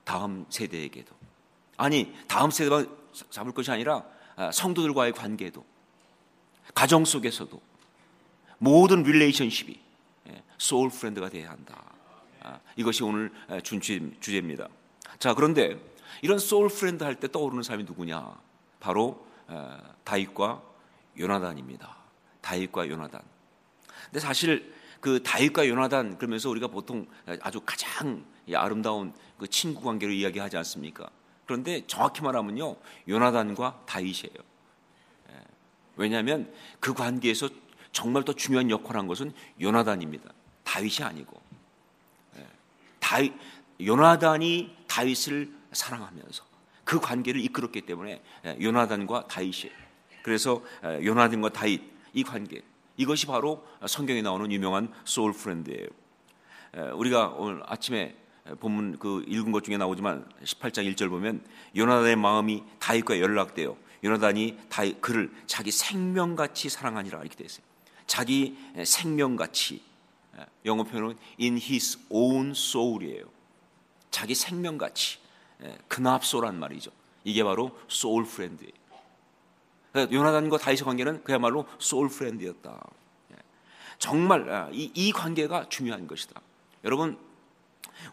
다음 0.03 0.45
세대에게도 0.49 1.13
아니 1.77 2.13
다음 2.27 2.51
세대만 2.51 2.87
잡을 3.29 3.51
것이 3.51 3.71
아니라 3.71 4.03
성도들과의 4.51 5.13
관계도 5.13 5.63
가정 6.73 7.05
속에서도 7.05 7.61
모든 8.57 9.03
relationship이 9.03 9.79
Soul 10.57 10.89
Friend가 10.89 11.29
되어야 11.29 11.51
한다. 11.51 11.83
아, 12.41 12.59
이것이 12.75 13.03
오늘 13.03 13.31
준 13.63 13.81
주제입니다. 13.81 14.67
자, 15.19 15.33
그런데 15.33 15.77
이런 16.21 16.39
Soul 16.39 16.69
Friend 16.69 17.03
할 17.03 17.15
때 17.15 17.27
떠오르는 17.29 17.63
사람이 17.63 17.83
누구냐? 17.83 18.37
바로 18.79 19.25
다윗과 20.03 20.61
요나단입니다. 21.17 21.97
다윗과 22.41 22.89
요나단. 22.89 23.21
근데 24.05 24.19
사실 24.19 24.73
그 25.01 25.21
다윗과 25.23 25.67
요나단 25.67 26.17
그러면서 26.17 26.49
우리가 26.49 26.67
보통 26.67 27.07
아주 27.41 27.61
가장 27.65 28.25
아름다운 28.53 29.13
그 29.37 29.47
친구 29.47 29.81
관계로 29.81 30.11
이야기하지 30.11 30.57
않습니까? 30.57 31.09
그런데 31.45 31.85
정확히 31.87 32.21
말하면요, 32.21 32.75
요나단과 33.07 33.83
다윗이에요. 33.85 34.55
왜냐하면 35.95 36.51
그 36.79 36.93
관계에서 36.93 37.49
정말 37.91 38.23
더 38.23 38.33
중요한 38.33 38.69
역할을 38.69 38.99
한 38.99 39.07
것은 39.07 39.31
요나단입니다. 39.61 40.29
다윗이 40.63 40.97
아니고. 41.03 41.41
예. 42.37 42.45
다윗, 42.99 43.33
요나단이 43.79 44.75
다윗을 44.87 45.53
사랑하면서 45.71 46.43
그 46.83 46.99
관계를 46.99 47.39
이끌었기 47.41 47.81
때문에 47.81 48.21
예, 48.45 48.57
요나단과 48.61 49.27
다윗이 49.27 49.71
그래서 50.23 50.61
예, 50.83 51.05
요나단과 51.05 51.49
다윗 51.49 51.81
이 52.13 52.23
관계 52.23 52.61
이것이 52.97 53.25
바로 53.25 53.65
성경에 53.87 54.21
나오는 54.21 54.51
유명한 54.51 54.93
Soul 55.03 55.33
Friend예요. 55.33 55.87
우리가 56.93 57.29
오늘 57.29 57.61
아침에 57.65 58.15
본문 58.59 58.99
그 58.99 59.23
읽은 59.27 59.51
것 59.51 59.63
중에 59.63 59.77
나오지만 59.77 60.29
18장 60.43 60.91
1절 60.93 61.09
보면 61.09 61.43
요나단의 61.75 62.15
마음이 62.15 62.63
다윗과 62.79 63.19
연락되어 63.19 63.75
요나단이 64.03 64.57
다 64.69 64.83
그를 65.01 65.31
자기 65.47 65.71
생명같이 65.71 66.69
사랑하니라 66.69 67.21
이렇게 67.21 67.35
되어 67.35 67.45
있어요. 67.45 67.65
자기 68.05 68.55
생명같이 68.85 69.81
영어 70.65 70.83
표현은 70.83 71.17
as 71.39 71.57
his 71.57 71.97
own 72.09 72.51
soul이에요. 72.51 73.25
자기 74.11 74.35
생명같이 74.35 75.17
그 75.87 76.02
own 76.02 76.18
soul이란 76.18 76.59
말이죠. 76.59 76.91
이게 77.23 77.43
바로 77.43 77.77
Soul 77.87 78.25
Friend예요. 78.25 78.71
그러니까 79.91 80.15
요나단과 80.15 80.57
다윗의 80.57 80.85
관계는 80.85 81.23
그야말로 81.23 81.65
Soul 81.79 82.09
Friend였다. 82.09 82.79
정말 83.97 84.51
아, 84.51 84.69
이, 84.71 84.91
이 84.93 85.11
관계가 85.11 85.69
중요한 85.69 86.05
것이다. 86.05 86.39
여러분 86.83 87.17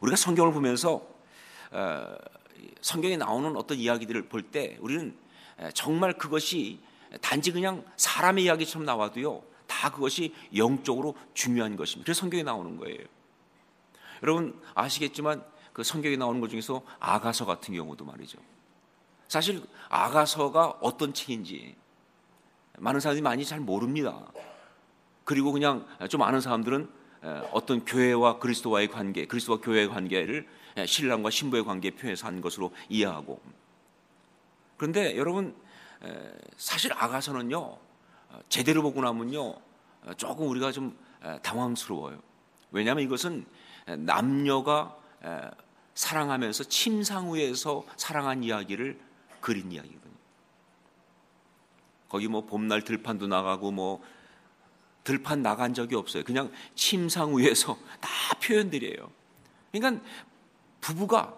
우리가 0.01 0.17
성경을 0.17 0.53
보면서 0.53 1.07
어, 1.71 2.15
성경에 2.81 3.17
나오는 3.17 3.57
어떤 3.57 3.79
이야기들을 3.79 4.29
볼 4.29 4.43
때 4.51 4.77
우리는 4.81 5.17
정말 5.75 6.13
그것이 6.15 6.81
단지 7.21 7.53
그냥 7.53 7.85
사람의 7.97 8.45
이야기처럼 8.45 8.85
나와도요, 8.85 9.43
다 9.67 9.91
그것이 9.91 10.35
영적으로 10.57 11.15
중요한 11.35 11.77
것입니다. 11.77 12.07
그래서 12.07 12.21
성경에 12.21 12.43
나오는 12.43 12.77
거예요. 12.77 12.99
여러분 14.23 14.61
아시겠지만 14.75 15.45
그 15.73 15.83
성경에 15.83 16.17
나오는 16.17 16.41
것 16.41 16.49
중에서 16.49 16.83
아가서 17.01 17.45
같은 17.47 17.75
경우도 17.75 18.05
말이죠. 18.05 18.39
사실 19.29 19.63
아가서가 19.89 20.79
어떤 20.81 21.15
책인지 21.15 21.75
많은 22.79 23.01
사람들이 23.01 23.23
많이 23.23 23.45
잘 23.45 23.61
모릅니다. 23.61 24.27
그리고 25.25 25.53
그냥 25.53 25.87
좀 26.09 26.23
아는 26.23 26.41
사람들은 26.41 26.91
어떤 27.53 27.85
교회와 27.85 28.39
그리스도와의 28.39 28.89
관계, 28.89 29.27
그리스도와 29.27 29.59
교회의 29.61 29.89
관계를 29.89 30.49
신랑과 30.87 31.31
신부의 31.31 31.65
관계에 31.65 31.93
표현해서 31.93 32.27
한 32.27 32.41
것으로 32.41 32.73
이해하고. 32.89 33.41
그런데 34.77 35.17
여러분 35.17 35.55
사실 36.57 36.93
아가서는요 36.93 37.79
제대로 38.49 38.83
보고 38.83 39.01
나면요 39.01 39.55
조금 40.17 40.49
우리가 40.49 40.73
좀 40.73 40.97
당황스러워요. 41.43 42.21
왜냐하면 42.73 43.05
이것은 43.05 43.47
남녀가 43.99 44.97
사랑하면서 45.95 46.65
침상위에서 46.65 47.85
사랑한 47.97 48.43
이야기를 48.43 48.99
그린 49.41 49.71
이야기거든요. 49.71 50.13
거기 52.09 52.29
뭐 52.29 52.45
봄날 52.45 52.83
들판도 52.83 53.27
나가고 53.29 53.71
뭐 53.71 54.03
들판 55.05 55.43
나간 55.43 55.75
적이 55.75 55.97
없어요. 55.97 56.23
그냥 56.25 56.53
침상 56.75 57.37
위에서 57.37 57.77
다 58.01 58.09
표현들이에요. 58.43 59.11
그러니까 59.73 60.05
부부가 60.81 61.35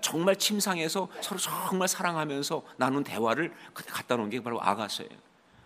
정말 0.00 0.36
침상에서 0.36 1.08
서로 1.20 1.38
정말 1.38 1.88
사랑하면서 1.88 2.62
나눈 2.76 3.04
대화를 3.04 3.54
갖다 3.74 4.16
놓은 4.16 4.30
게 4.30 4.42
바로 4.42 4.60
아가서예요. 4.62 5.10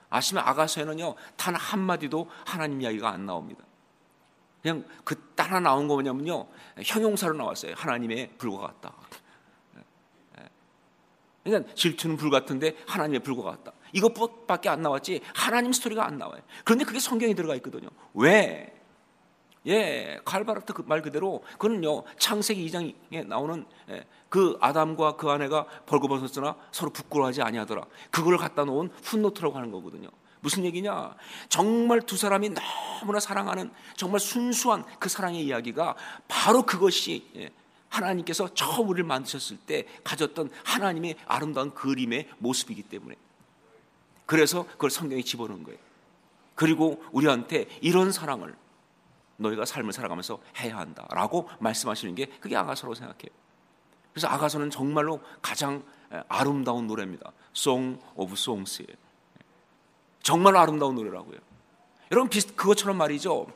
아시면 0.09 0.45
아가서에는요 0.47 1.15
단 1.37 1.55
한마디도 1.55 2.29
하나님 2.45 2.83
이야기가 2.83 3.11
안 3.11 3.27
나옵니다. 3.27 3.65
그냥 4.63 4.85
그 5.05 5.15
따라 5.35 5.61
나온 5.61 5.89
거 5.89 5.95
뭐냐면요 5.95 6.47
형용사로 6.83 7.35
나왔어요. 7.35 7.75
하나님의 7.77 8.33
불과 8.37 8.67
같다. 8.67 8.95
그러니까 11.45 11.73
질투는 11.75 12.17
불 12.17 12.31
같은데 12.31 12.77
하나님의 12.87 13.21
불과 13.21 13.43
같다. 13.53 13.73
이것밖에 13.93 14.69
안 14.69 14.83
나왔지 14.83 15.21
하나님 15.35 15.73
스토리가 15.73 16.07
안 16.07 16.19
나와요. 16.19 16.41
그런데 16.65 16.85
그게 16.85 17.01
성경에 17.01 17.35
들어가 17.35 17.55
있거든요. 17.57 17.89
왜? 18.15 18.75
예, 19.67 20.19
칼바르트 20.25 20.73
그 20.73 20.83
말 20.87 21.03
그대로 21.03 21.45
그는요 21.59 22.05
창세기 22.19 22.67
2장에 22.67 23.27
나오는 23.27 23.67
예, 23.91 24.05
그 24.29 24.57
아담과 24.61 25.17
그 25.17 25.29
아내가 25.29 25.67
벌거벗었으나 25.87 26.57
서로 26.73 26.91
부끄러워하지 26.91 27.43
아니하더라. 27.43 27.85
그걸 28.11 28.39
갖다 28.39 28.65
놓은 28.65 28.89
풋노트라고 29.03 29.57
하는 29.57 29.71
거거든요. 29.71 30.09
무슨 30.41 30.65
얘기냐? 30.65 31.15
정말 31.51 32.01
두 32.01 32.17
사람이 32.17 32.51
너무나 33.01 33.21
사랑하는 33.21 33.71
정말 33.97 34.21
순수한 34.21 34.85
그 34.99 35.11
사랑의 35.11 35.45
이야기가 35.45 35.95
바로 36.29 36.63
그것이 36.63 37.29
예, 37.37 37.51
하나님께서 37.91 38.55
처음 38.55 38.89
우리를 38.89 39.05
만드셨을 39.07 39.59
때 39.59 39.85
가졌던 40.05 40.49
하나님의 40.65 41.17
아름다운 41.27 41.75
그림의 41.75 42.29
모습이기 42.39 42.85
때문에 42.85 43.17
그래서 44.31 44.65
그걸 44.65 44.91
성경에 44.91 45.23
집어넣은 45.23 45.65
거예요. 45.65 45.77
그리고 46.55 47.03
우리한테 47.11 47.67
이런 47.81 48.13
사랑을 48.13 48.55
너희가 49.39 49.65
삶을 49.65 49.93
살아가면서 49.93 50.39
해야 50.61 50.79
한다라고 50.79 51.49
말씀하시는 51.59 52.15
게 52.15 52.27
그게 52.39 52.55
아가서라고 52.55 52.95
생각해요. 52.95 53.31
그래서 54.13 54.29
아가서는 54.29 54.71
정말로 54.71 55.21
가장 55.43 55.83
아름다운 56.29 56.87
노래입니다. 56.87 57.33
Song 57.57 58.01
of 58.15 58.35
Songs. 58.35 58.87
정말 60.23 60.57
아름다운 60.57 60.95
노래라고요. 60.95 61.39
여러분 62.13 62.31
그것처럼 62.55 62.99
말이죠. 62.99 63.49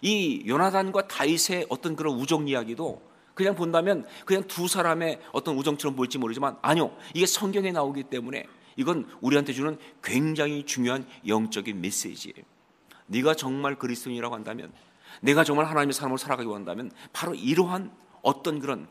이 0.00 0.44
요나단과 0.46 1.08
다윗의 1.08 1.66
어떤 1.70 1.96
그런 1.96 2.14
우정 2.14 2.46
이야기도 2.46 3.02
그냥 3.34 3.56
본다면 3.56 4.06
그냥 4.24 4.44
두 4.44 4.68
사람의 4.68 5.22
어떤 5.32 5.56
우정처럼 5.56 5.96
보일지 5.96 6.18
모르지만 6.18 6.56
아니요. 6.62 6.96
이게 7.14 7.26
성경에 7.26 7.72
나오기 7.72 8.04
때문에 8.04 8.46
이건 8.76 9.10
우리한테 9.20 9.52
주는 9.52 9.78
굉장히 10.02 10.64
중요한 10.64 11.06
영적인 11.26 11.80
메시지예요. 11.80 12.44
네가 13.06 13.34
정말 13.34 13.76
그리스도인이라고 13.76 14.34
한다면 14.34 14.72
내가 15.20 15.44
정말 15.44 15.66
하나님의 15.66 15.92
사람을 15.92 16.18
살아가기 16.18 16.48
원한다면 16.48 16.92
바로 17.12 17.34
이러한 17.34 17.92
어떤 18.22 18.60
그런 18.60 18.88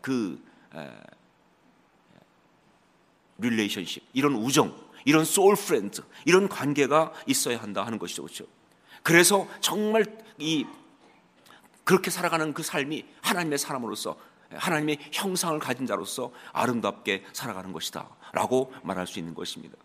그 0.00 0.42
relationship 3.38 4.02
이런 4.14 4.34
우정 4.34 4.74
이런 5.04 5.24
Soul 5.24 5.54
Friend 5.54 6.02
이런 6.24 6.48
관계가 6.48 7.12
있어야 7.26 7.60
한다 7.60 7.86
하는 7.86 7.98
것이죠. 7.98 8.22
그렇죠? 8.22 8.46
그래서 9.02 9.46
정말 9.60 10.04
이 10.38 10.66
그렇게 11.84 12.10
살아가는 12.10 12.52
그 12.52 12.62
삶이 12.62 13.06
하나님의 13.22 13.58
사람으로서 13.58 14.18
하나님의 14.50 14.98
형상을 15.12 15.58
가진 15.58 15.86
자로서 15.86 16.32
아름답게 16.52 17.24
살아가는 17.32 17.72
것이다 17.72 18.08
라고 18.32 18.72
말할 18.82 19.06
수 19.06 19.18
있는 19.18 19.34
것입니다 19.34 19.76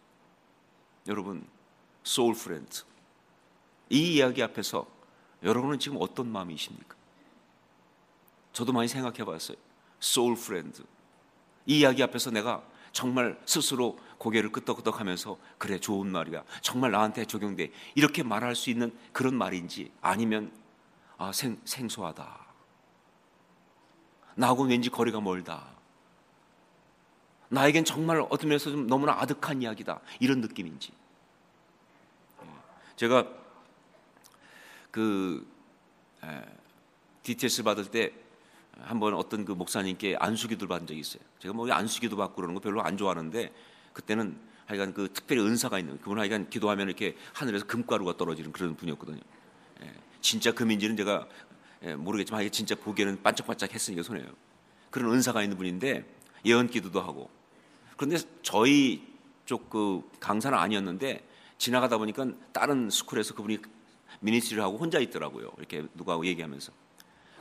여러분 1.07 1.47
Soul 2.03 2.33
Friend 2.35 2.83
이 3.89 4.15
이야기 4.15 4.41
앞에서 4.41 4.87
여러분은 5.43 5.77
지금 5.77 5.97
어떤 5.99 6.27
마음이십니까? 6.31 6.95
저도 8.53 8.71
많이 8.71 8.87
생각해 8.87 9.25
봤어요. 9.25 9.57
Soul 9.99 10.35
Friend. 10.35 10.83
이 11.65 11.79
이야기 11.79 12.01
앞에서 12.01 12.31
내가 12.31 12.63
정말 12.91 13.39
스스로 13.45 13.99
고개를 14.19 14.51
끄덕끄덕 14.51 14.99
하면서 14.99 15.37
그래 15.57 15.79
좋은 15.79 16.07
말이야. 16.07 16.43
정말 16.61 16.91
나한테 16.91 17.25
적용돼. 17.25 17.71
이렇게 17.95 18.23
말할 18.23 18.55
수 18.55 18.69
있는 18.69 18.95
그런 19.11 19.35
말인지 19.35 19.91
아니면 20.01 20.51
아, 21.17 21.31
생, 21.31 21.59
생소하다. 21.65 22.45
나하고 24.35 24.63
왠지 24.63 24.89
거리가 24.89 25.19
멀다. 25.19 25.67
나에겐 27.53 27.85
정말 27.85 28.19
어떤 28.29 28.49
면에서 28.49 28.71
좀 28.71 28.87
너무나 28.87 29.13
아득한 29.13 29.61
이야기다. 29.61 29.99
이런 30.19 30.41
느낌인지. 30.41 30.91
예. 32.41 32.47
제가 32.95 33.27
그 34.89 35.47
DTS 37.23 37.63
받을 37.63 37.85
때 37.85 38.11
한번 38.81 39.13
어떤 39.13 39.45
그 39.45 39.51
목사님께 39.51 40.17
안수기도를 40.19 40.67
받은 40.67 40.87
적이 40.87 40.99
있어요. 40.99 41.21
제가 41.39 41.53
뭐 41.53 41.71
안수기도 41.71 42.17
받고 42.17 42.35
그러는 42.35 42.55
거 42.55 42.59
별로 42.59 42.81
안 42.81 42.97
좋아하는데 42.97 43.53
그때는 43.93 44.37
하여간 44.65 44.93
그 44.93 45.11
특별히 45.13 45.41
은사가 45.43 45.77
있는 45.77 45.99
그분 45.99 46.19
하여간 46.19 46.49
기도하면 46.49 46.87
이렇게 46.87 47.15
하늘에서 47.33 47.65
금가루가 47.67 48.17
떨어지는 48.17 48.51
그런 48.51 48.75
분이었거든요. 48.75 49.21
예, 49.83 49.93
진짜 50.21 50.51
금인지는 50.51 50.97
제가 50.97 51.27
예, 51.83 51.95
모르겠지만 51.95 52.49
진짜 52.49 52.73
보기에는 52.75 53.21
반짝반짝 53.21 53.73
했으니까 53.73 54.03
손해요. 54.03 54.25
그런 54.89 55.13
은사가 55.13 55.43
있는 55.43 55.57
분인데 55.57 56.05
예언 56.45 56.67
기도도 56.67 57.01
하고 57.01 57.29
그런데 57.97 58.17
저희 58.41 59.13
쪽 59.45 59.69
그 59.69 60.01
강사는 60.19 60.57
아니었는데 60.57 61.27
지나가다 61.57 61.97
보니까 61.97 62.27
다른 62.51 62.89
스쿨에서 62.89 63.33
그분이 63.35 63.59
미니스트리를 64.21 64.63
하고 64.63 64.77
혼자 64.77 64.99
있더라고요. 64.99 65.51
이렇게 65.57 65.85
누구하고 65.93 66.25
얘기하면서. 66.25 66.71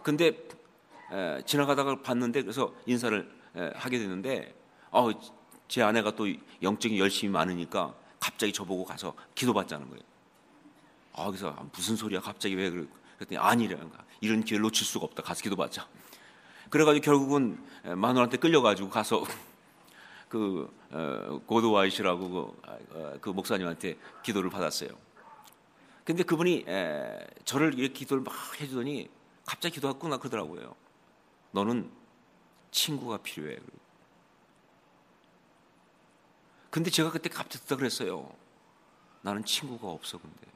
근데 0.02 0.36
에, 1.12 1.42
지나가다가 1.46 2.02
봤는데 2.02 2.42
그래서 2.42 2.74
인사를 2.86 3.30
에, 3.56 3.70
하게 3.74 3.98
됐는데 3.98 4.54
어, 4.90 5.10
제 5.68 5.82
아내가 5.82 6.14
또 6.16 6.26
영적인 6.62 6.98
열심이 6.98 7.30
많으니까 7.32 7.94
갑자기 8.18 8.52
저보고 8.52 8.84
가서 8.84 9.14
기도받자는 9.34 9.88
거예요. 9.88 10.02
아, 11.14 11.26
그래서 11.26 11.56
무슨 11.74 11.96
소리야? 11.96 12.20
갑자기 12.20 12.56
왜? 12.56 12.70
그랬더니 12.70 13.38
아니래요. 13.38 13.90
이런 14.20 14.42
기회를 14.44 14.62
놓칠 14.62 14.86
수가 14.86 15.06
없다. 15.06 15.22
가서 15.22 15.42
기도받자. 15.42 15.86
그래가지고 16.70 17.04
결국은 17.04 17.62
마누라한테 17.84 18.38
끌려가지고 18.38 18.90
가서 18.90 19.24
그 20.32 20.74
어, 20.90 21.42
고드 21.44 21.66
와이시라고 21.66 22.30
그, 22.30 22.38
어, 22.94 23.18
그 23.20 23.28
목사님한테 23.28 23.98
기도를 24.22 24.48
받았어요. 24.48 24.88
근데 26.04 26.22
그분이 26.22 26.64
에, 26.66 27.26
저를 27.44 27.78
이렇게 27.78 27.92
기도를 27.92 28.22
막 28.22 28.32
해주더니 28.58 29.10
갑자기 29.44 29.74
기도가 29.74 29.98
끝나 29.98 30.16
그러더라고요. 30.16 30.74
너는 31.50 31.92
친구가 32.70 33.18
필요해. 33.18 33.58
근데 36.70 36.88
제가 36.88 37.10
그때 37.10 37.28
갑자기 37.28 37.62
듣다 37.64 37.76
그랬어요. 37.76 38.34
나는 39.20 39.44
친구가 39.44 39.86
없어 39.86 40.16
근데. 40.16 40.50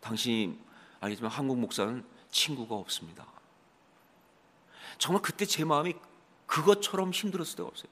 당신이 0.00 0.60
알겠지만 1.00 1.30
한국 1.30 1.58
목사는 1.58 2.04
친구가 2.30 2.74
없습니다. 2.74 3.26
정말 4.98 5.22
그때 5.22 5.46
제 5.46 5.64
마음이 5.64 5.94
그것처럼 6.46 7.10
힘들었을 7.10 7.56
때가 7.56 7.68
없어요. 7.68 7.90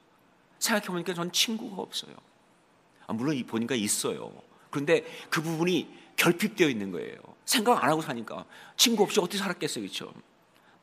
생각해보니까 0.59 1.13
전 1.13 1.31
친구가 1.31 1.81
없어요. 1.81 2.15
아, 3.07 3.13
물론 3.13 3.41
보니까 3.45 3.75
있어요. 3.75 4.31
그런데 4.69 5.05
그 5.29 5.41
부분이 5.41 5.87
결핍되어 6.15 6.69
있는 6.69 6.91
거예요. 6.91 7.17
생각 7.45 7.83
안 7.83 7.89
하고 7.89 8.01
사니까 8.01 8.45
친구 8.75 9.03
없이 9.03 9.19
어떻게 9.19 9.37
살았겠어요, 9.37 9.83
그렇죠? 9.83 10.13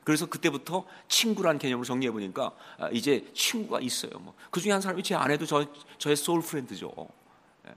그래서 0.03 0.25
그때부터 0.25 0.85
친구란 1.07 1.57
개념을 1.57 1.85
정리해 1.85 2.11
보니까 2.11 2.51
아, 2.77 2.89
이제 2.89 3.25
친구가 3.33 3.79
있어요. 3.81 4.11
뭐. 4.19 4.33
그 4.51 4.59
중에 4.59 4.71
한 4.71 4.81
사람이 4.81 5.01
제 5.03 5.15
아내도 5.15 5.45
저, 5.45 5.65
저의 5.97 6.15
소울 6.15 6.41
프렌드죠. 6.41 6.93
예. 7.67 7.73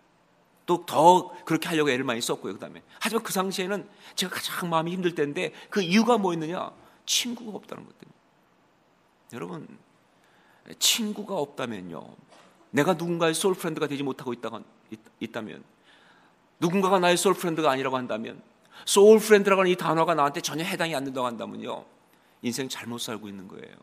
또더 0.66 1.44
그렇게 1.44 1.68
하려고 1.68 1.90
애를 1.90 2.04
많이 2.04 2.20
썼고요. 2.20 2.54
그다음에 2.54 2.82
하지만 2.98 3.22
그 3.22 3.32
당시에는 3.32 3.88
제가 4.16 4.35
가장 4.35 4.68
마음이 4.68 4.92
힘들 4.92 5.14
때인데 5.14 5.52
그 5.70 5.82
이유가 5.82 6.18
뭐였느냐? 6.18 6.72
친구가 7.06 7.56
없다는 7.56 7.85
것 7.85 7.98
때문에. 7.98 8.16
여러분 9.32 9.78
친구가 10.79 11.37
없다면요. 11.37 12.07
내가 12.70 12.94
누군가의 12.94 13.35
Soul 13.35 13.54
Friend가 13.54 13.87
되지 13.87 14.02
못하고 14.02 14.33
있다간 14.33 14.64
있, 15.20 15.33
다면 15.33 15.62
누군가가 16.61 16.98
나의 16.98 17.16
Soul 17.16 17.35
Friend가 17.35 17.70
아니라고 17.70 17.96
한다면 17.96 18.42
Soul 18.85 19.18
Friend라고 19.18 19.61
하는 19.61 19.72
이 19.72 19.76
단어가 19.76 20.14
나한테 20.14 20.40
전혀 20.40 20.64
해당이 20.64 20.94
안 20.94 21.05
된다고 21.05 21.26
한다면요. 21.26 21.85
인생 22.42 22.68
잘못 22.68 22.98
살고 22.98 23.29
있는 23.29 23.48
거예요. 23.48 23.74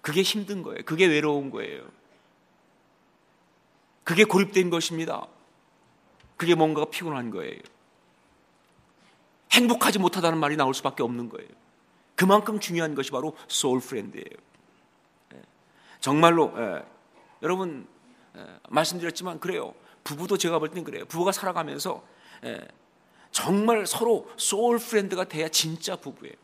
그게 0.00 0.22
힘든 0.22 0.62
거예요. 0.62 0.82
그게 0.84 1.06
외로운 1.06 1.50
거예요. 1.50 1.84
그게 4.04 4.24
고립된 4.24 4.70
것입니다. 4.70 5.26
그게 6.36 6.54
뭔가가 6.54 6.90
피곤한 6.90 7.30
거예요. 7.30 7.58
행복하지 9.52 9.98
못하다는 9.98 10.38
말이 10.38 10.56
나올 10.56 10.74
수밖에 10.74 11.02
없는 11.02 11.28
거예요. 11.28 11.48
그만큼 12.14 12.60
중요한 12.60 12.94
것이 12.94 13.10
바로 13.10 13.36
Soul 13.48 13.80
Friend예요. 13.80 14.45
예. 15.96 16.00
정말로 16.00 16.52
예. 16.56 16.84
여러분 17.42 17.86
예. 18.36 18.46
말씀드렸지만 18.68 19.40
그래요. 19.40 19.74
부부도 20.04 20.38
제가 20.38 20.58
볼 20.58 20.70
땐 20.70 20.84
그래요. 20.84 21.04
부부가 21.06 21.32
살아가면서 21.32 22.02
예. 22.44 22.60
정말 23.30 23.86
서로 23.86 24.30
Soul 24.36 24.78
Friend가 24.78 25.24
돼야 25.24 25.48
진짜 25.48 25.96
부부예요. 25.96 26.34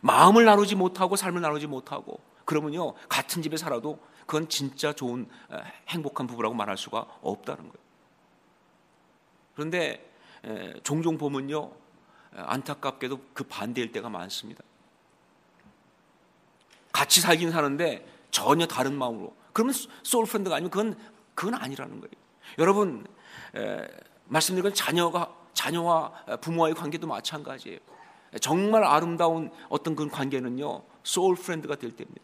마음을 0.00 0.44
나누지 0.44 0.74
못하고 0.74 1.16
삶을 1.16 1.40
나누지 1.40 1.66
못하고 1.66 2.20
그러면요 2.44 2.94
같은 3.08 3.42
집에 3.42 3.56
살아도 3.56 3.98
그건 4.26 4.48
진짜 4.48 4.92
좋은 4.92 5.28
예, 5.52 5.62
행복한 5.88 6.26
부부라고 6.26 6.54
말할 6.54 6.76
수가 6.76 7.06
없다는 7.22 7.62
거예요. 7.62 7.86
그런데 9.54 10.12
예, 10.44 10.74
종종 10.82 11.18
보면요 11.18 11.72
안타깝게도 12.32 13.20
그 13.32 13.44
반대일 13.44 13.92
때가 13.92 14.10
많습니다. 14.10 14.62
같이 16.96 17.20
살긴 17.20 17.50
사는데 17.50 18.06
전혀 18.30 18.66
다른 18.66 18.96
마음으로. 18.96 19.36
그러면 19.52 19.74
Soul 20.02 20.24
Friend가 20.24 20.56
아니면 20.56 20.70
그건 20.70 20.98
그건 21.34 21.54
아니라는 21.54 22.00
거예요. 22.00 22.12
여러분 22.58 23.06
에, 23.54 23.86
말씀드린 24.24 24.62
건 24.62 24.72
자녀가 24.72 25.30
자녀와 25.52 26.38
부모와의 26.40 26.74
관계도 26.74 27.06
마찬가지예요. 27.06 27.78
정말 28.40 28.82
아름다운 28.84 29.50
어떤 29.68 29.94
그런 29.94 30.10
관계는요 30.10 30.84
Soul 31.02 31.36
Friend가 31.36 31.76
될 31.76 31.90
때입니다. 31.94 32.22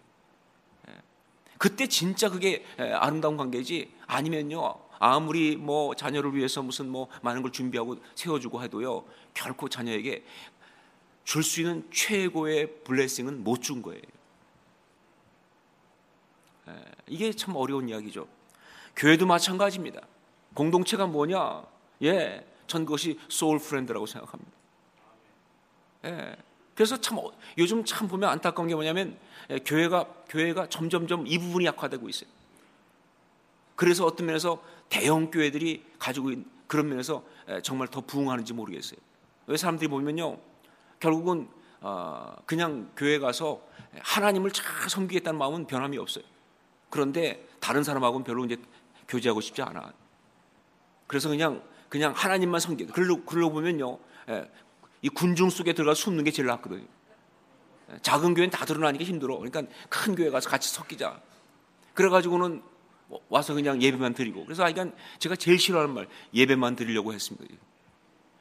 그때 1.58 1.86
진짜 1.86 2.30
그게 2.30 2.64
아름다운 2.78 3.36
관계지 3.36 3.92
아니면요 4.06 4.74
아무리 4.98 5.56
뭐 5.56 5.94
자녀를 5.94 6.34
위해서 6.34 6.62
무슨 6.62 6.88
뭐 6.88 7.08
많은 7.20 7.42
걸 7.42 7.52
준비하고 7.52 7.96
세워주고 8.14 8.62
해도요 8.62 9.04
결코 9.34 9.68
자녀에게 9.68 10.24
줄 11.24 11.42
수 11.42 11.60
있는 11.60 11.86
최고의 11.92 12.84
blessing은 12.84 13.44
못 13.44 13.60
준 13.60 13.82
거예요. 13.82 14.00
이게 17.08 17.32
참 17.32 17.56
어려운 17.56 17.88
이야기죠. 17.88 18.26
교회도 18.96 19.26
마찬가지입니다. 19.26 20.00
공동체가 20.54 21.06
뭐냐? 21.06 21.64
예, 22.02 22.46
전 22.66 22.84
그것이 22.84 23.18
Soul 23.28 23.58
Friend라고 23.58 24.06
생각합니다. 24.06 24.52
예. 26.04 26.36
그래서 26.74 27.00
참 27.00 27.18
어, 27.18 27.30
요즘 27.58 27.84
참 27.84 28.08
보면 28.08 28.28
안타까운 28.28 28.68
게 28.68 28.74
뭐냐면 28.74 29.18
예, 29.50 29.58
교회가 29.58 30.04
교회가 30.28 30.68
점점점 30.68 31.26
이 31.26 31.38
부분이 31.38 31.66
약화되고 31.66 32.08
있어요. 32.08 32.30
그래서 33.76 34.04
어떤 34.06 34.26
면에서 34.26 34.62
대형 34.88 35.30
교회들이 35.30 35.84
가지고 35.98 36.30
있는 36.30 36.46
그런 36.66 36.88
면에서 36.88 37.24
정말 37.62 37.88
더 37.88 38.00
부흥하는지 38.00 38.52
모르겠어요. 38.52 38.98
왜 39.46 39.56
사람들이 39.56 39.88
보면요, 39.88 40.38
결국은 41.00 41.48
어, 41.80 42.36
그냥 42.46 42.90
교회 42.96 43.18
가서 43.18 43.60
하나님을 44.00 44.52
잘 44.52 44.88
섬기겠다는 44.88 45.38
마음은 45.38 45.66
변함이 45.66 45.98
없어요. 45.98 46.24
그런데 46.92 47.48
다른 47.58 47.82
사람하고는 47.82 48.22
별로 48.22 48.44
이제 48.44 48.58
교제하고 49.08 49.40
싶지 49.40 49.62
않아. 49.62 49.94
그래서 51.06 51.30
그냥 51.30 51.62
그냥 51.88 52.12
하나님만 52.14 52.60
섬기. 52.60 52.84
그러고 52.86 53.24
그러고 53.24 53.54
보면요, 53.54 53.98
이 55.00 55.08
군중 55.08 55.48
속에 55.48 55.72
들어가 55.72 55.94
숨는 55.94 56.22
게 56.24 56.30
제일 56.30 56.48
낫거든요. 56.48 56.84
작은 58.02 58.34
교회는 58.34 58.50
다 58.50 58.66
드러나니까 58.66 59.04
힘들어. 59.04 59.38
그러니까 59.38 59.62
큰 59.88 60.14
교회 60.14 60.28
가서 60.28 60.50
같이 60.50 60.68
섞이자. 60.70 61.18
그래가지고는 61.94 62.62
와서 63.30 63.54
그냥 63.54 63.80
예배만 63.80 64.12
드리고 64.12 64.44
그래서 64.44 64.62
하여간 64.62 64.94
제가 65.18 65.36
제일 65.36 65.58
싫어하는 65.58 65.94
말 65.94 66.08
예배만 66.34 66.76
드리려고 66.76 67.14
했습니다. 67.14 67.54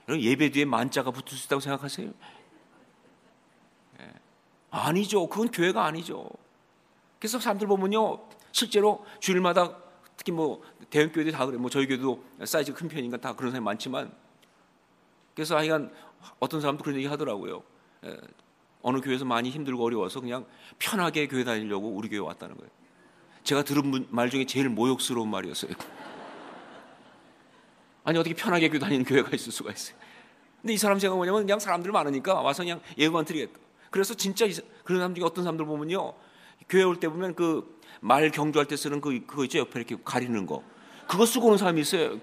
예배 0.09 0.51
뒤에 0.51 0.65
만자가 0.65 1.11
붙을 1.11 1.37
수 1.37 1.45
있다고 1.45 1.61
생각하세요? 1.61 2.11
예. 4.01 4.11
아니죠. 4.71 5.29
그건 5.29 5.51
교회가 5.51 5.85
아니죠. 5.85 6.29
그래서 7.17 7.39
사람들 7.39 7.67
보면요, 7.67 8.19
실제로 8.51 9.05
주일마다 9.19 9.77
특히 10.17 10.31
뭐 10.31 10.61
대형 10.89 11.11
교회들이 11.11 11.31
다 11.31 11.45
그래. 11.45 11.57
뭐 11.57 11.69
저희 11.69 11.87
교회도 11.87 12.23
사이즈 12.45 12.73
큰 12.73 12.87
편이니까 12.87 13.17
다 13.17 13.35
그런 13.35 13.51
사람이 13.51 13.63
많지만 13.63 14.11
그래서 15.33 15.57
하여간 15.57 15.91
어떤 16.39 16.61
사람도 16.61 16.83
그런 16.83 16.97
얘기 16.97 17.07
하더라고요. 17.07 17.63
예. 18.05 18.17
어느 18.83 18.99
교회에서 18.99 19.25
많이 19.25 19.49
힘들고 19.49 19.83
어려워서 19.83 20.19
그냥 20.19 20.45
편하게 20.79 21.27
교회 21.27 21.43
다니려고 21.43 21.89
우리 21.89 22.09
교회 22.09 22.19
왔다는 22.19 22.57
거예요. 22.57 22.69
제가 23.43 23.63
들은 23.63 24.07
말 24.09 24.29
중에 24.29 24.45
제일 24.45 24.69
모욕스러운 24.69 25.29
말이었어요. 25.29 25.71
아니 28.03 28.17
어떻게 28.17 28.35
편하게 28.35 28.69
교회 28.69 28.79
다니는 28.79 29.05
교회가 29.05 29.29
있을 29.35 29.51
수가 29.51 29.71
있어요. 29.71 29.95
근데 30.61 30.73
이 30.73 30.77
사람 30.77 30.99
생각 30.99 31.15
뭐냐면 31.15 31.41
그냥 31.41 31.59
사람들 31.59 31.91
많으니까 31.91 32.41
와서 32.41 32.63
그냥 32.63 32.81
예배만 32.97 33.25
드리겠다. 33.25 33.59
그래서 33.89 34.13
진짜 34.13 34.45
그런 34.83 34.99
사람 34.99 35.15
중에 35.15 35.23
어떤 35.23 35.43
사람들 35.43 35.65
보면요. 35.65 36.13
교회 36.69 36.83
올 36.83 36.99
때 36.99 37.07
보면 37.09 37.35
그 37.35 37.81
말 38.03 38.31
경주할 38.31 38.67
때 38.67 38.75
쓰는 38.75 38.99
그, 38.99 39.25
그거 39.25 39.43
있죠. 39.45 39.59
옆에 39.59 39.79
이렇게 39.79 39.95
가리는 40.03 40.45
거. 40.47 40.63
그거 41.07 41.25
쓰고 41.25 41.47
오는 41.47 41.57
사람이 41.57 41.81
있어요. 41.81 42.19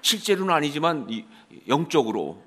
실제로는 0.00 0.52
아니지만 0.52 1.06
영적으로. 1.68 2.42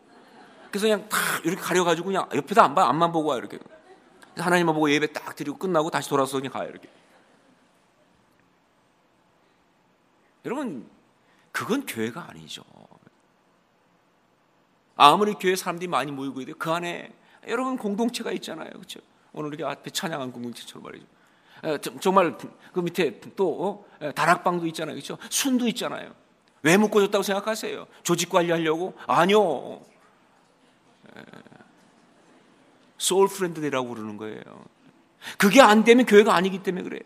그래서 0.71 0.87
그냥 0.87 1.07
다 1.07 1.17
이렇게 1.43 1.61
가려가지고 1.61 2.07
그냥 2.07 2.27
옆에도 2.33 2.61
안 2.61 2.73
봐. 2.73 2.87
앞만 2.89 3.11
보고 3.11 3.29
와. 3.29 3.37
이렇게. 3.37 3.59
하나님만 4.37 4.73
보고 4.73 4.89
예배 4.91 5.13
딱 5.13 5.35
드리고 5.35 5.57
끝나고 5.57 5.91
다시 5.91 6.09
돌아서 6.09 6.37
그냥 6.37 6.51
가요. 6.51 6.67
이렇게. 6.69 6.89
여러분, 10.45 10.89
그건 11.51 11.85
교회가 11.85 12.27
아니죠. 12.29 12.63
아무리 14.95 15.33
교회 15.33 15.55
사람들이 15.55 15.87
많이 15.87 16.11
모이고 16.11 16.41
있는데 16.41 16.57
그 16.57 16.71
안에 16.71 17.13
여러분 17.47 17.77
공동체가 17.77 18.31
있잖아요. 18.31 18.69
그렇죠? 18.71 18.99
오늘 19.33 19.53
우리 19.53 19.63
앞에 19.63 19.89
찬양한 19.89 20.31
공동체처럼 20.31 20.83
말이죠. 20.83 21.05
정말 21.99 22.37
그 22.73 22.79
밑에 22.79 23.19
또 23.35 23.85
어? 23.99 24.11
다락방도 24.13 24.65
있잖아요. 24.67 24.95
그렇죠? 24.95 25.17
순도 25.29 25.67
있잖아요. 25.69 26.13
왜 26.63 26.77
묶어줬다고 26.77 27.23
생각하세요? 27.23 27.87
조직 28.03 28.29
관리하려고? 28.29 28.95
아니요. 29.07 29.81
soul 32.97 33.27
friend라고 33.27 33.89
그러는 33.89 34.17
거예요. 34.17 34.41
그게 35.37 35.61
안 35.61 35.83
되면 35.83 36.05
교회가 36.05 36.35
아니기 36.35 36.63
때문에 36.63 36.83
그래요. 36.83 37.01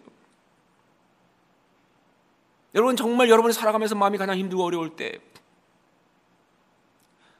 여러분 2.73 2.95
정말 2.95 3.29
여러분이 3.29 3.53
살아가면서 3.53 3.95
마음이 3.95 4.17
가장 4.17 4.37
힘들고 4.37 4.63
어려울 4.63 4.95
때 4.95 5.19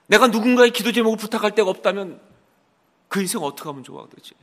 내가 0.08 0.28
누군가의 0.28 0.72
기도 0.72 0.92
제목을 0.92 1.18
부탁할 1.18 1.56
데가 1.56 1.70
없다면 1.70 2.20
그 3.08 3.22
인생 3.22 3.42
어떻게 3.42 3.70
하면 3.70 3.84
좋아 3.84 4.04
도대체? 4.04 4.36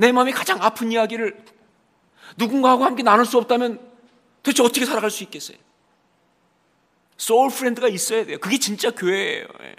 내 0.00 0.12
마음이 0.12 0.32
가장 0.32 0.62
아픈 0.62 0.90
이야기를 0.90 1.44
누군가하고 2.38 2.84
함께 2.84 3.02
나눌 3.02 3.26
수 3.26 3.36
없다면 3.36 3.78
도대체 4.42 4.62
어떻게 4.62 4.86
살아갈 4.86 5.10
수 5.10 5.22
있겠어요? 5.24 5.58
soul 7.18 7.50
friend가 7.50 7.86
있어야 7.88 8.24
돼요. 8.24 8.38
그게 8.38 8.58
진짜 8.58 8.90
교회예요. 8.90 9.46
예. 9.62 9.76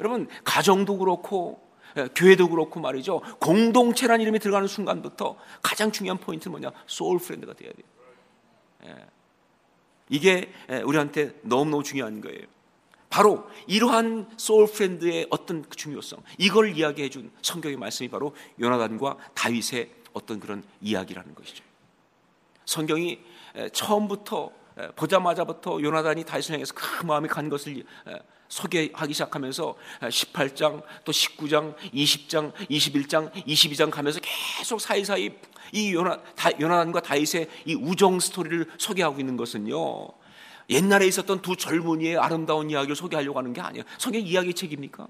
여러분 0.00 0.28
가정도 0.42 0.98
그렇고 0.98 1.62
예, 1.96 2.08
교회도 2.16 2.48
그렇고 2.48 2.80
말이죠. 2.80 3.20
공동체라는 3.38 4.22
이름이 4.22 4.40
들어가는 4.40 4.66
순간부터 4.66 5.36
가장 5.62 5.92
중요한 5.92 6.18
포인트는 6.18 6.50
뭐냐? 6.50 6.72
soul 6.88 7.20
friend가 7.20 7.52
돼야 7.52 7.70
돼요. 7.70 7.86
예. 8.86 9.06
이게 10.08 10.52
예, 10.68 10.78
우리한테 10.78 11.38
너무너무 11.42 11.84
중요한 11.84 12.20
거예요. 12.20 12.42
바로 13.10 13.48
이러한 13.66 14.28
soul 14.36 14.70
friend의 14.70 15.26
어떤 15.30 15.62
그 15.62 15.76
중요성, 15.76 16.22
이걸 16.36 16.76
이야기해 16.76 17.08
준 17.08 17.30
성경의 17.42 17.76
말씀이 17.78 18.08
바로 18.08 18.34
요나단과 18.60 19.16
다윗의 19.34 19.90
어떤 20.12 20.40
그런 20.40 20.62
이야기라는 20.80 21.34
것이죠. 21.34 21.64
성경이 22.64 23.18
처음부터 23.72 24.50
보자마자부터 24.94 25.80
요나단이 25.82 26.24
다윗을 26.24 26.54
향해서 26.54 26.74
큰 26.74 27.08
마음이 27.08 27.28
간 27.28 27.48
것을 27.48 27.82
소개하기 28.48 29.12
시작하면서 29.12 29.76
18장 30.00 30.82
또 31.04 31.12
19장, 31.12 31.74
20장, 31.92 32.52
21장, 32.70 33.32
22장 33.32 33.90
가면서 33.90 34.20
계속 34.22 34.80
사이사이 34.80 35.30
이 35.72 35.92
요나, 35.92 36.20
요나단과 36.60 37.00
다윗의 37.00 37.48
이 37.66 37.74
우정 37.74 38.20
스토리를 38.20 38.66
소개하고 38.78 39.20
있는 39.20 39.36
것은요. 39.36 40.08
옛날에 40.70 41.06
있었던 41.06 41.40
두 41.40 41.56
젊은이의 41.56 42.18
아름다운 42.18 42.70
이야기를 42.70 42.94
소개하려고 42.94 43.38
하는 43.38 43.52
게 43.52 43.60
아니에요. 43.60 43.84
성경 43.96 44.20
이야기 44.20 44.52
책입니까? 44.52 45.06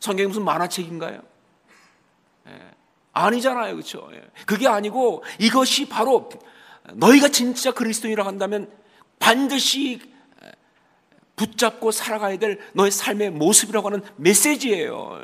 성경이 0.00 0.28
무슨 0.28 0.44
만화책인가요? 0.44 1.22
예, 2.48 2.70
아니잖아요. 3.12 3.74
그렇죠? 3.74 4.10
그게 4.44 4.68
아니고 4.68 5.24
이것이 5.40 5.88
바로 5.88 6.28
너희가 6.92 7.28
진짜 7.28 7.72
그리스도인이라고 7.72 8.28
한다면 8.28 8.70
반드시 9.18 10.00
붙잡고 11.34 11.92
살아가야 11.92 12.38
될 12.38 12.60
너의 12.74 12.90
삶의 12.90 13.30
모습이라고 13.30 13.88
하는 13.88 14.02
메시지예요. 14.16 15.22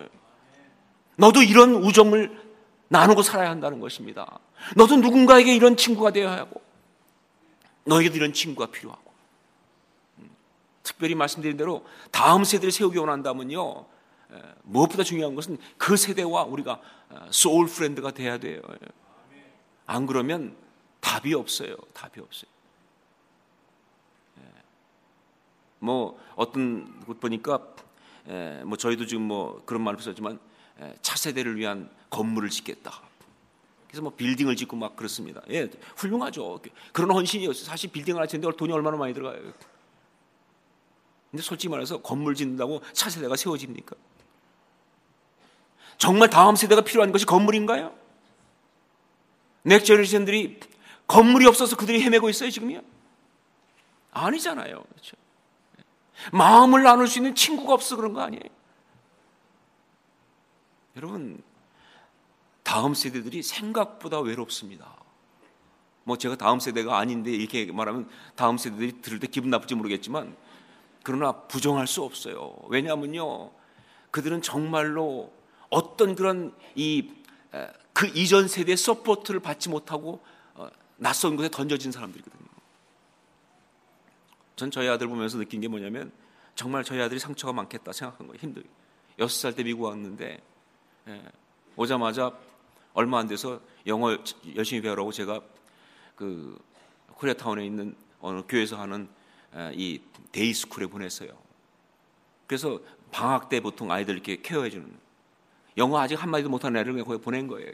너도 1.16 1.42
이런 1.42 1.74
우정을 1.74 2.40
나누고 2.88 3.22
살아야 3.22 3.50
한다는 3.50 3.78
것입니다. 3.78 4.38
너도 4.74 4.96
누군가에게 4.96 5.54
이런 5.54 5.76
친구가 5.76 6.10
되어야 6.12 6.32
하고, 6.32 6.61
너에게도 7.84 8.16
이런 8.16 8.32
친구가 8.32 8.70
필요하고. 8.70 9.12
음, 10.18 10.30
특별히 10.82 11.14
말씀드린 11.14 11.56
대로 11.56 11.84
다음 12.10 12.44
세대를 12.44 12.72
세우기 12.72 12.98
원한다면요, 12.98 13.86
무엇보다 14.62 15.02
중요한 15.02 15.34
것은 15.34 15.58
그 15.76 15.96
세대와 15.96 16.44
우리가 16.44 16.80
soul 17.30 17.66
friend가 17.66 18.12
돼야 18.12 18.38
돼요. 18.38 18.62
안 19.86 20.06
그러면 20.06 20.56
답이 21.00 21.34
없어요. 21.34 21.76
답이 21.92 22.20
없어요. 22.20 22.50
뭐 25.80 26.18
어떤 26.36 27.00
곳 27.00 27.20
보니까 27.20 27.60
뭐 28.64 28.78
저희도 28.78 29.04
지금 29.06 29.24
뭐 29.24 29.62
그런 29.66 29.82
말을 29.82 30.00
썼지만 30.00 30.40
차세대를 31.02 31.56
위한 31.56 31.90
건물을 32.08 32.48
짓겠다. 32.48 33.02
그래서 33.92 34.02
뭐 34.02 34.14
빌딩을 34.14 34.56
짓고 34.56 34.74
막 34.74 34.96
그렇습니다. 34.96 35.42
예, 35.50 35.68
훌륭하죠. 35.96 36.60
그런 36.94 37.10
헌신이었어요. 37.10 37.62
사실 37.62 37.92
빌딩을 37.92 38.22
하시는데 38.22 38.56
돈이 38.56 38.72
얼마나 38.72 38.96
많이 38.96 39.12
들어가요. 39.12 39.52
근데 41.30 41.42
솔직히 41.42 41.68
말해서 41.68 42.00
건물 42.00 42.34
짓는다고 42.34 42.80
차세대가 42.94 43.36
세워집니까? 43.36 43.94
정말 45.98 46.30
다음 46.30 46.56
세대가 46.56 46.80
필요한 46.80 47.12
것이 47.12 47.26
건물인가요? 47.26 47.94
넥 49.64 49.84
제너레이션들이 49.84 50.58
건물이 51.06 51.44
없어서 51.46 51.76
그들이 51.76 52.00
헤매고 52.00 52.30
있어요, 52.30 52.48
지금요? 52.48 52.80
아니잖아요. 54.10 54.82
그렇죠? 54.82 55.16
마음을 56.32 56.82
나눌 56.82 57.06
수 57.06 57.18
있는 57.18 57.34
친구가 57.34 57.74
없어 57.74 57.96
그런 57.96 58.14
거 58.14 58.22
아니에요? 58.22 58.42
여러분, 60.96 61.42
다음 62.72 62.94
세대들이 62.94 63.42
생각보다 63.42 64.20
외롭습니다. 64.20 64.96
뭐 66.04 66.16
제가 66.16 66.36
다음 66.36 66.58
세대가 66.58 66.98
아닌데 66.98 67.30
이렇게 67.30 67.70
말하면 67.70 68.08
다음 68.34 68.56
세대들이 68.56 69.02
들을 69.02 69.18
때 69.18 69.26
기분 69.26 69.50
나쁠지 69.50 69.74
모르겠지만 69.74 70.34
그러나 71.02 71.32
부정할 71.32 71.86
수 71.86 72.02
없어요. 72.02 72.56
왜냐하면요. 72.68 73.50
그들은 74.10 74.40
정말로 74.40 75.32
어떤 75.68 76.14
그런 76.14 76.54
이 76.74 77.22
그 77.92 78.10
이전 78.14 78.48
세대의 78.48 78.76
support를 78.76 79.40
받지 79.40 79.68
못하고 79.68 80.24
어, 80.54 80.68
낯선 80.96 81.36
곳에 81.36 81.48
던져진 81.50 81.92
사람들이거든요. 81.92 82.48
전 84.56 84.70
저희 84.70 84.88
아들 84.88 85.08
보면서 85.08 85.38
느낀 85.38 85.60
게 85.60 85.68
뭐냐면 85.68 86.10
정말 86.54 86.84
저희 86.84 87.00
아들이 87.00 87.20
상처가 87.20 87.52
많겠다 87.52 87.92
생각한 87.92 88.26
거예요. 88.26 88.40
힘들. 88.40 88.64
여섯 89.18 89.40
살 89.40 89.52
때 89.54 89.62
미국 89.62 89.82
왔는데 89.84 90.40
예, 91.08 91.22
오자마자 91.76 92.32
얼마 92.94 93.18
안 93.18 93.26
돼서 93.26 93.60
영어 93.86 94.16
열심히 94.54 94.82
배우라고 94.82 95.12
제가 95.12 95.40
그 96.16 96.58
코리아타운에 97.08 97.64
있는 97.64 97.94
어느 98.20 98.42
교회에서 98.48 98.78
하는 98.80 99.08
이 99.72 100.00
day 100.30 100.52
school에 100.52 100.86
보냈어요. 100.86 101.30
그래서 102.46 102.80
방학 103.10 103.48
때 103.48 103.60
보통 103.60 103.90
아이들 103.90 104.14
이렇게 104.14 104.40
케어해 104.40 104.70
주는 104.70 104.90
영어 105.76 105.98
아직 105.98 106.22
한마디도 106.22 106.50
못하는 106.50 106.80
애를 106.80 106.92
그냥 106.92 107.06
거기 107.06 107.20
보낸 107.20 107.46
거예요. 107.48 107.70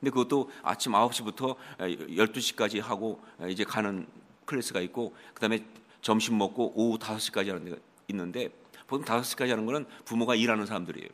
근데 0.00 0.10
그것도 0.10 0.50
아침 0.62 0.92
9시부터 0.92 1.56
12시까지 1.78 2.80
하고 2.80 3.20
이제 3.48 3.64
가는 3.64 4.06
클래스가 4.44 4.80
있고 4.82 5.14
그다음에 5.34 5.64
점심 6.02 6.38
먹고 6.38 6.72
오후 6.76 6.98
5시까지 6.98 7.48
하는 7.48 7.64
데가 7.64 7.76
있는데 8.08 8.50
보통 8.86 9.04
5시까지 9.04 9.48
하는 9.48 9.66
거는 9.66 9.86
부모가 10.04 10.34
일하는 10.34 10.66
사람들이에요. 10.66 11.08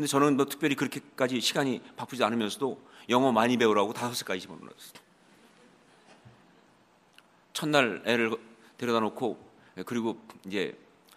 근데 0.00 0.08
저는 0.08 0.38
뭐 0.38 0.46
특별히 0.46 0.76
그렇게까지 0.76 1.42
시간이 1.42 1.82
바쁘지 1.94 2.24
않으면서도 2.24 2.80
영어 3.10 3.32
많이 3.32 3.58
배우라고 3.58 3.92
5시까지 3.92 4.40
집어넣었어요. 4.40 4.94
첫날 7.52 8.02
애를 8.06 8.34
데려다 8.78 9.00
놓고 9.00 9.38
그리고 9.84 10.18
이제 10.46 10.74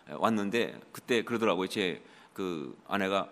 왔는데 0.10 0.82
그때 0.92 1.24
그러더라고요. 1.24 1.70
제 1.70 2.04
그 2.34 2.78
아내가 2.88 3.30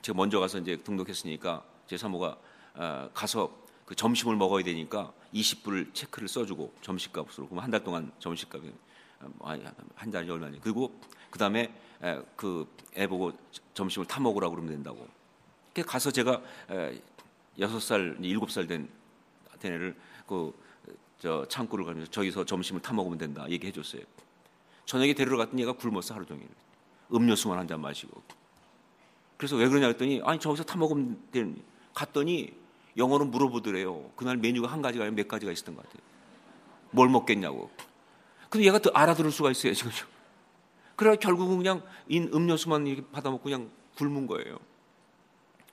제가 0.00 0.16
먼저 0.16 0.40
가서 0.40 0.58
이제 0.60 0.76
등록했으니까 0.76 1.62
제 1.86 1.98
사모가 1.98 2.38
어, 2.76 3.10
가서 3.12 3.54
그 3.84 3.94
점심을 3.94 4.36
먹어야 4.36 4.64
되니까 4.64 5.12
20불 5.34 5.92
체크를 5.92 6.26
써주고 6.26 6.72
점심값으로 6.80 7.48
그럼 7.48 7.62
한 7.62 7.70
달 7.70 7.84
동안 7.84 8.12
점심값이 8.18 8.72
어, 9.40 9.56
한 9.94 10.10
달이 10.10 10.30
얼마니? 10.30 10.60
그리고 10.60 10.98
그 11.30 11.38
다음에 11.38 11.74
그애 12.36 13.06
보고 13.06 13.32
점심을 13.74 14.06
타 14.06 14.20
먹으라고 14.20 14.54
그러면 14.54 14.72
된다고. 14.72 15.06
가서 15.86 16.10
제가 16.10 16.40
여섯 17.58 17.80
살, 17.80 18.16
일곱 18.20 18.50
살 18.50 18.66
된 18.66 18.88
애를 19.62 19.96
그 20.26 20.52
저 21.18 21.46
창고를 21.48 21.86
가면서 21.86 22.10
저기서 22.10 22.44
점심을 22.44 22.82
타 22.82 22.92
먹으면 22.92 23.16
된다 23.16 23.46
얘기해 23.48 23.72
줬어요. 23.72 24.02
저녁에 24.84 25.14
데리러 25.14 25.38
갔더니 25.38 25.62
얘가 25.62 25.72
굶었어 25.72 26.14
하루 26.14 26.26
종일. 26.26 26.46
음료수만 27.12 27.58
한 27.58 27.66
잔 27.66 27.80
마시고. 27.80 28.22
그래서 29.38 29.56
왜 29.56 29.66
그러냐 29.66 29.86
했더니 29.88 30.20
아니 30.24 30.38
저기서 30.38 30.64
타 30.64 30.76
먹으면 30.76 31.18
되는 31.32 31.60
갔더니 31.94 32.52
영어로 32.96 33.24
물어보더래요. 33.24 34.10
그날 34.14 34.36
메뉴가 34.36 34.70
한 34.70 34.82
가지가 34.82 35.04
아니라 35.04 35.16
몇 35.16 35.26
가지가 35.26 35.52
있었던 35.52 35.74
것 35.74 35.84
같아요. 35.84 36.02
뭘 36.90 37.08
먹겠냐고. 37.08 37.70
근데 38.50 38.66
얘가 38.66 38.78
또 38.78 38.90
알아들을 38.92 39.32
수가 39.32 39.50
있어요, 39.50 39.72
지금. 39.72 39.90
그래 40.96 41.16
결국은 41.16 41.58
그냥 41.58 41.82
인 42.08 42.30
음료수만 42.32 42.86
이렇게 42.86 43.06
받아먹고 43.12 43.44
그냥 43.44 43.70
굶은 43.96 44.26
거예요. 44.26 44.58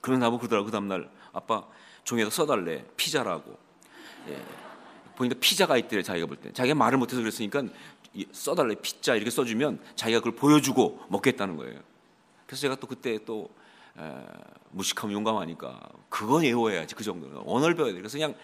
그런 0.00 0.20
나보고 0.20 0.40
그러더라고, 0.40 0.66
그 0.66 0.72
다음날. 0.72 1.10
아빠, 1.32 1.64
종이에다 2.04 2.30
써달래. 2.30 2.84
피자라고. 2.96 3.58
예. 4.28 4.42
보니까 5.16 5.36
피자가 5.40 5.78
있대요, 5.78 6.02
자기가 6.02 6.26
볼 6.26 6.36
때. 6.36 6.52
자기가 6.52 6.74
말을 6.74 6.98
못해서 6.98 7.20
그랬으니까 7.20 7.62
써달래. 8.32 8.74
피자 8.76 9.14
이렇게 9.14 9.30
써주면 9.30 9.80
자기가 9.96 10.20
그걸 10.20 10.34
보여주고 10.34 11.06
먹겠다는 11.08 11.56
거예요. 11.56 11.80
그래서 12.46 12.60
제가 12.60 12.76
또 12.76 12.86
그때 12.86 13.18
또 13.24 13.48
에, 13.98 14.26
무식하면 14.70 15.14
용감하니까 15.14 15.80
그건 16.10 16.42
외워야지 16.42 16.94
그 16.94 17.02
정도는 17.02 17.38
언어를 17.46 17.74
배워야 17.74 17.92
돼. 17.92 17.98
그래서 17.98 18.18
그냥 18.18 18.34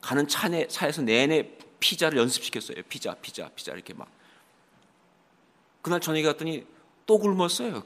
가는 0.00 0.26
차내 0.26 0.66
차에서 0.68 1.02
내내 1.02 1.58
피자를 1.78 2.18
연습시켰어요. 2.18 2.82
피자, 2.88 3.14
피자, 3.14 3.48
피자 3.54 3.72
이렇게 3.72 3.92
막. 3.92 4.08
그날 5.86 6.00
저녁에 6.00 6.24
갔더니 6.24 6.66
또 7.06 7.16
굶었어요. 7.16 7.84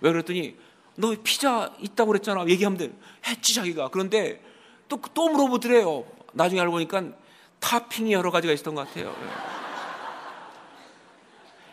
왜 0.00 0.10
그랬더니 0.10 0.56
너 0.96 1.14
피자 1.22 1.70
있다고 1.78 2.12
그랬잖아. 2.12 2.48
얘기하면 2.48 2.78
돼. 2.78 2.98
했지 3.26 3.52
자기가. 3.52 3.88
그런데 3.88 4.42
또, 4.88 4.98
또 5.12 5.28
물어보더래요. 5.28 6.06
나중에 6.32 6.62
알고 6.62 6.72
보니까 6.72 7.12
topping이 7.60 8.14
여러 8.14 8.30
가지가 8.30 8.54
있었던 8.54 8.74
것 8.74 8.88
같아요. 8.88 9.14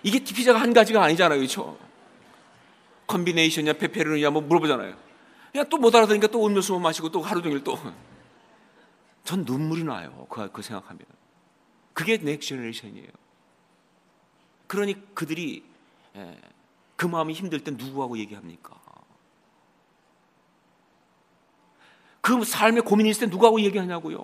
이게 0.04 0.22
피자가 0.22 0.60
한 0.60 0.74
가지가 0.74 1.02
아니잖아요. 1.02 1.40
그렇죠? 1.40 1.78
combination이냐 3.08 3.74
pepperoni냐 3.78 4.32
뭐 4.32 4.42
물어보잖아요. 4.42 4.98
그냥 5.54 5.70
또 5.70 5.78
못 5.78 5.96
알아듣으니까 5.96 6.28
또 6.28 6.46
음료수만 6.46 6.82
마시고 6.82 7.10
또 7.10 7.22
하루 7.22 7.42
종일 7.42 7.64
또. 7.64 7.80
전 9.24 9.46
눈물이 9.46 9.86
나요. 9.86 10.28
그, 10.30 10.52
그 10.52 10.62
생각하면. 10.62 11.04
그게 11.94 12.18
넥 12.18 12.42
제너레이션이에요. 12.42 13.29
그러니 14.70 15.16
그들이 15.16 15.64
예, 16.16 16.42
그 16.96 17.08
마음이 17.08 17.34
힘들 17.34 17.64
때 17.64 17.72
누구하고 17.72 18.20
얘기합니까? 18.20 18.80
그 22.22 22.44
삶에 22.44 22.82
고민이 22.82 23.10
있을 23.10 23.26
때 23.28 23.32
누구하고 23.32 23.62
얘기하냐고요. 23.62 24.24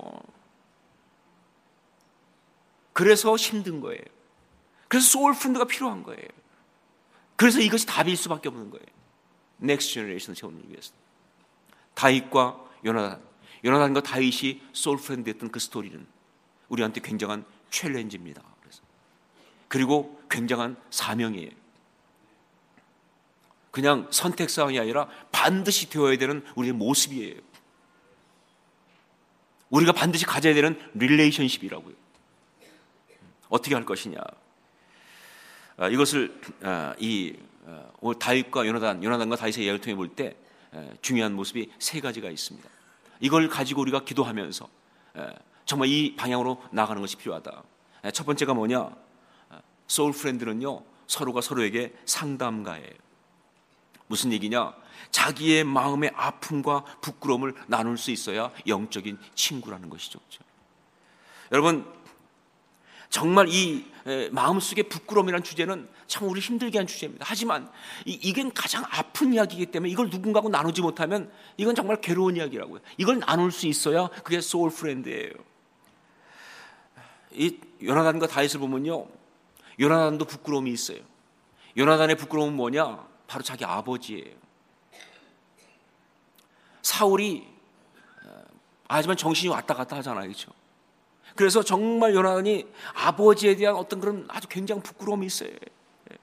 그래서 2.93 3.35
힘든 3.35 3.81
거예요. 3.81 4.03
그래서 4.87 5.07
soul 5.07 5.33
friend가 5.33 5.65
필요한 5.65 6.03
거예요. 6.03 6.27
그래서 7.35 7.59
이것이 7.59 7.87
답일 7.87 8.15
수밖에 8.15 8.47
없는 8.47 8.69
거예요. 8.69 8.85
next 9.57 9.95
generation을 9.95 10.35
세우기 10.35 10.69
위해서. 10.69 10.93
다윗과 11.95 12.63
요나단, 12.85 13.19
요나단과 13.63 14.01
다윗이 14.01 14.61
soul 14.73 14.99
friend였던 14.99 15.49
그 15.49 15.59
스토리는 15.59 16.05
우리한테 16.69 17.01
굉장한 17.01 17.45
challenge입니다. 17.71 18.54
그리고 19.67 20.19
굉장한 20.29 20.77
사명이에요. 20.89 21.51
그냥 23.71 24.07
선택 24.11 24.49
사항이 24.49 24.79
아니라 24.79 25.09
반드시 25.31 25.89
되어야 25.89 26.17
되는 26.17 26.45
우리의 26.55 26.73
모습이에요. 26.73 27.41
우리가 29.69 29.91
반드시 29.91 30.25
가져야 30.25 30.53
되는 30.53 30.79
릴레이션십이라고요. 30.93 31.93
어떻게 33.49 33.75
할 33.75 33.85
것이냐. 33.85 34.19
아, 35.77 35.89
이것을 35.89 36.39
아, 36.61 36.95
이 36.99 37.35
어, 37.99 38.17
다윗과 38.17 38.65
요나단, 38.65 39.03
요나단과 39.03 39.35
다윗의 39.35 39.65
이야기를 39.65 39.81
통해 39.81 39.95
볼 39.95 40.15
때 40.15 40.35
중요한 41.01 41.33
모습이 41.33 41.71
세 41.79 41.99
가지가 41.99 42.29
있습니다. 42.29 42.69
이걸 43.21 43.49
가지고 43.49 43.81
우리가 43.81 44.03
기도하면서 44.03 44.69
정말 45.65 45.87
이 45.87 46.15
방향으로 46.15 46.61
나가는 46.71 47.01
것이 47.01 47.15
필요하다. 47.15 47.63
첫 48.13 48.25
번째가 48.25 48.53
뭐냐? 48.53 48.91
소울 49.87 50.13
프렌드는요 50.13 50.83
서로가 51.07 51.41
서로에게 51.41 51.93
상담가예요. 52.05 52.89
무슨 54.07 54.31
얘기냐? 54.33 54.73
자기의 55.11 55.63
마음의 55.63 56.11
아픔과 56.15 56.83
부끄러움을 57.01 57.53
나눌 57.67 57.97
수 57.97 58.11
있어야 58.11 58.51
영적인 58.67 59.17
친구라는 59.35 59.89
것이죠. 59.89 60.19
그렇죠? 60.19 60.43
여러분 61.51 61.93
정말 63.09 63.47
이 63.49 63.85
마음속의 64.31 64.89
부끄러움이라는 64.89 65.43
주제는 65.43 65.87
참 66.07 66.27
우리 66.27 66.39
힘들게 66.39 66.77
한 66.77 66.85
주제입니다. 66.85 67.25
하지만 67.27 67.71
이게 68.05 68.47
가장 68.53 68.83
아픈 68.89 69.33
이야기이기 69.33 69.67
때문에 69.67 69.91
이걸 69.91 70.09
누군가하고 70.09 70.49
나누지 70.49 70.81
못하면 70.81 71.31
이건 71.57 71.75
정말 71.75 72.01
괴로운 72.01 72.35
이야기라고요. 72.35 72.81
이걸 72.97 73.19
나눌 73.19 73.51
수 73.51 73.67
있어야 73.67 74.07
그게 74.23 74.41
soul 74.41 74.69
friend예요. 74.69 75.31
이 77.31 77.57
요나단과 77.81 78.27
다윗을 78.27 78.59
보면요. 78.59 79.07
요나단도 79.79 80.25
부끄러움이 80.25 80.71
있어요. 80.71 80.99
요나단의 81.77 82.15
부끄러움은 82.15 82.55
뭐냐? 82.55 83.05
바로 83.27 83.43
자기 83.43 83.65
아버지예요. 83.65 84.33
사울이 86.81 87.47
어, 88.25 88.43
하지만 88.87 89.17
정신이 89.17 89.51
왔다 89.51 89.73
갔다 89.73 89.97
하잖아요. 89.97 90.23
그렇죠? 90.27 90.51
그래서 91.35 91.63
정말 91.63 92.13
요나단이 92.13 92.65
아버지에 92.93 93.55
대한 93.55 93.75
어떤 93.75 93.99
그런 93.99 94.25
아주 94.29 94.47
굉장히 94.47 94.81
부끄러움이 94.81 95.25
있어요. 95.25 95.49
예. 95.49 96.17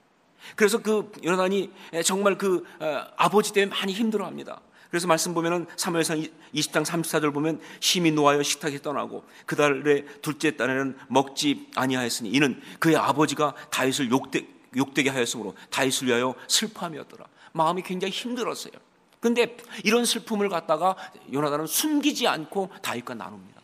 그래서 0.57 0.79
그 0.83 1.11
요나단이 1.23 1.71
정말 2.05 2.39
그 2.39 2.65
어, 2.81 3.07
아버지 3.17 3.53
때문에 3.53 3.79
많이 3.79 3.93
힘들어합니다. 3.93 4.61
그래서 4.93 5.07
말씀 5.07 5.33
보면은 5.33 5.65
사무엘상 5.77 6.23
20장 6.55 6.85
34절 6.85 7.33
보면 7.33 7.63
심히 7.81 8.11
노하여 8.11 8.43
식탁에 8.43 8.83
떠나고 8.83 9.25
그 9.47 9.57
달의 9.57 10.05
둘째 10.21 10.55
딸에는 10.55 10.99
먹지 11.09 11.71
아니하였으니 11.75 12.29
이는 12.29 12.61
그의 12.79 12.97
아버지가 12.97 13.55
다윗을 13.71 14.11
욕되, 14.11 14.47
욕되게 14.77 15.09
하였으므로 15.09 15.55
다윗을 15.71 16.09
위하여 16.09 16.35
슬퍼함이었더라. 16.47 17.25
마음이 17.53 17.81
굉장히 17.81 18.13
힘들었어요. 18.13 18.75
근데 19.19 19.57
이런 19.83 20.05
슬픔을 20.05 20.51
갖다가 20.51 20.95
요나단은 21.33 21.67
숨기지 21.67 22.29
않고 22.29 22.69
다윗과 22.83 23.15
나눕니다. 23.15 23.63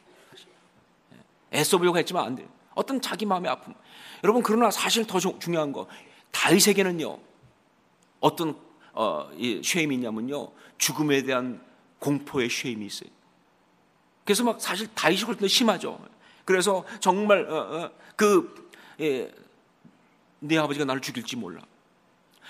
애써 1.52 1.76
보려고 1.76 1.98
했지만 1.98 2.24
안 2.24 2.36
돼요. 2.36 2.48
어떤 2.74 3.02
자기 3.02 3.26
마음의 3.26 3.50
아픔. 3.50 3.74
여러분 4.24 4.42
그러나 4.42 4.70
사실 4.70 5.06
더 5.06 5.18
중요한 5.18 5.72
거 5.72 5.88
다윗에게는요 6.30 7.18
어떤 8.20 8.67
어, 9.00 9.30
이 9.36 9.60
쉐임이 9.64 9.94
있냐면요 9.94 10.50
죽음에 10.76 11.22
대한 11.22 11.60
공포의 12.00 12.50
쉐임이 12.50 12.84
있어요. 12.84 13.08
그래서 14.24 14.42
막 14.42 14.60
사실 14.60 14.88
다윗이 14.92 15.22
그럴 15.22 15.36
때 15.36 15.46
심하죠. 15.46 16.04
그래서 16.44 16.84
정말 16.98 17.48
어, 17.48 17.56
어, 17.56 17.90
그 18.16 18.68
예, 19.00 19.32
내 20.40 20.58
아버지가 20.58 20.84
나를 20.84 21.00
죽일지 21.00 21.36
몰라. 21.36 21.60